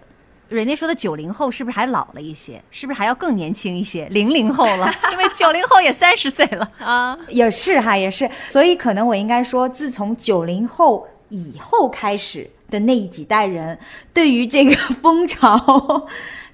[0.48, 2.62] 人家说的九零后是不是还老了一些？
[2.70, 4.06] 是不是还要更年轻一些？
[4.08, 7.18] 零零后了， 因为九零后也三十岁了啊。
[7.28, 13.78] 也是哈，也是，所以可能我应该说，自从九零后以后开始的那几代人，
[14.12, 16.08] 对于这个 风潮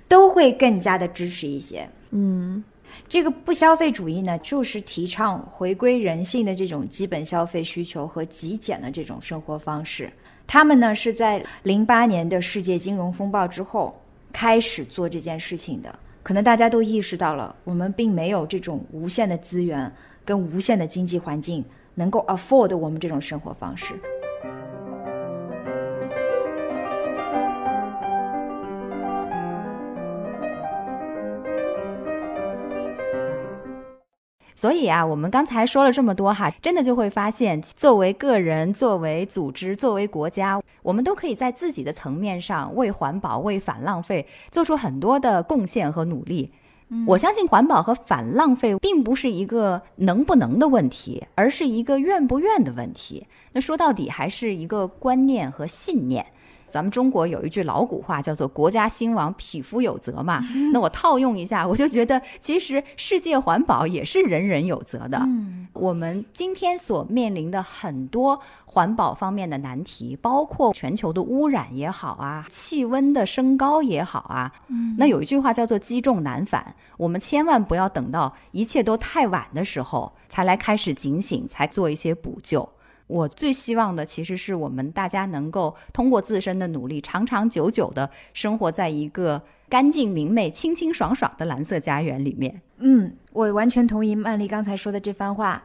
[0.07, 1.89] 都会更加的支持一些。
[2.11, 2.63] 嗯，
[3.09, 10.13] 这个不消费主义呢，就是提倡回归人性的这种基本消费需求和极简的这种生活方式。
[10.47, 13.99] 他们呢是在零八年的世界金融风暴之后
[14.33, 15.99] 开始做这件事情的。
[16.23, 19.91] 可能大家都意识到了，我们并没有这种无限的资源
[20.25, 21.65] 跟无限的经济环境
[21.95, 23.95] 能够 afford 我们这种生活方式。
[34.59, 46.51] 所以啊，我们刚才说了这么多哈，真的就会发现，作为个人、作为组织、作为国家，我们都可以在自己的层面上为环保、为反浪费做出很多的贡献和努力。
[47.07, 53.29] 我相信环保和反浪费并不是一个能不能的问题，而是一个愿不愿的问题。
[53.53, 56.27] 那说到底还是一个观念和信念。
[56.69, 60.41] 咱们中国有一句老古话叫做“国家兴亡，匹夫有责”嘛。
[60.73, 65.21] 那我套用一下，我就觉得其实世界环保也是人人有责的。
[65.73, 82.69] 我们今天所面临的很多环保方面的难题，包括全球的污染也好啊，气温的升高也好啊，嗯，那有一句话叫做积重难返，我们千万不要等到一切都太晚的时候才来开始警醒，才做一些补救。
[83.09, 92.63] 我最希望的其实是我们大家能够通过自身的努力，长长久久的生活在一个干净明媚、清清爽爽的蓝色家园里面。
[92.77, 95.63] 嗯，我完全同意曼丽刚才说的这番话。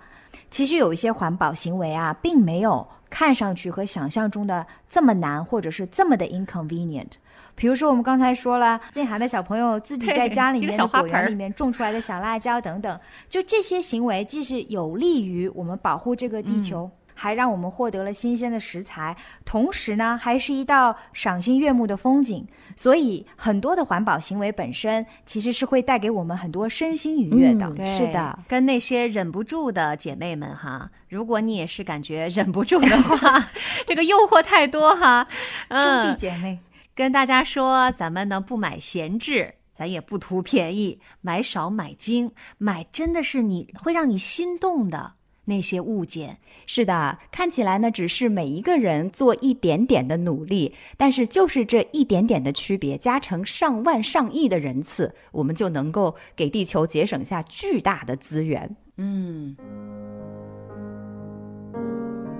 [0.49, 7.11] 其实有一些环保行为啊，并没有看上去和想象中的这么难，或者是这么的 inconvenient。
[7.53, 16.89] 比如说，我们刚才说了，内涵的小朋友自己在家里面的果园里面种出来的小辣椒等等，就这些行为，既是有利于我们保护这个地球。
[17.23, 19.15] 还让我们获得了新鲜的食材，
[19.45, 22.45] 同时呢，还是一道赏心悦目的风景。
[22.75, 27.73] 所以，很多的环保行为本身其实是会带给我们很多身心愉悦的。
[27.97, 33.51] 是的，跟那些忍不住的姐妹们哈，如果你也是感觉忍不住的话，
[33.87, 35.25] 这个诱惑太多哈，
[35.69, 36.59] 兄弟姐妹，
[36.93, 45.13] 跟大家说，咱们呢不买闲置，咱也不图便宜，买少买精，买真的是你会让你心动的
[45.45, 46.39] 那些物件。
[46.65, 58.75] 是的，看起来呢，只是每一个人做一点点的努力，但是就是这一点点的区别，加成上万上亿的人次，我们就能够给地球节省下巨大的资源。
[58.97, 59.55] 嗯。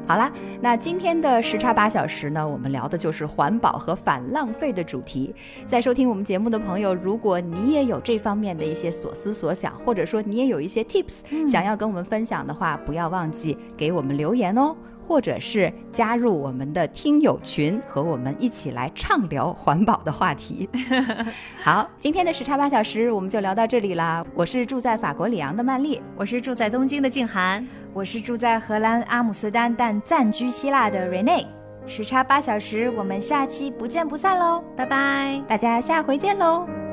[0.05, 0.29] 好啦，
[0.59, 5.33] 那今天的时差八小时呢，我们聊的就是环保和反浪费的主题。
[5.65, 14.75] 在收听我们节目的朋友，如果你也有这方面的一些所思所想，或者说你也有一些 tips 想要跟我们分享的话，不要忘记给我们留言哦。
[15.07, 20.69] 或者是加入我们的听友群，和我们一起来畅聊环保的话题。
[21.63, 24.25] 好，今天的时差八小时我们就聊到这里啦。
[24.33, 31.45] 我是住在法国里昂的曼丽，我是住在东京的静涵，我是住在荷兰阿姆斯特丹但暂居希腊的 Rene。
[31.85, 34.63] 时差八小时，我们下期不见不散喽！
[34.73, 36.92] 拜拜，大家下回见喽。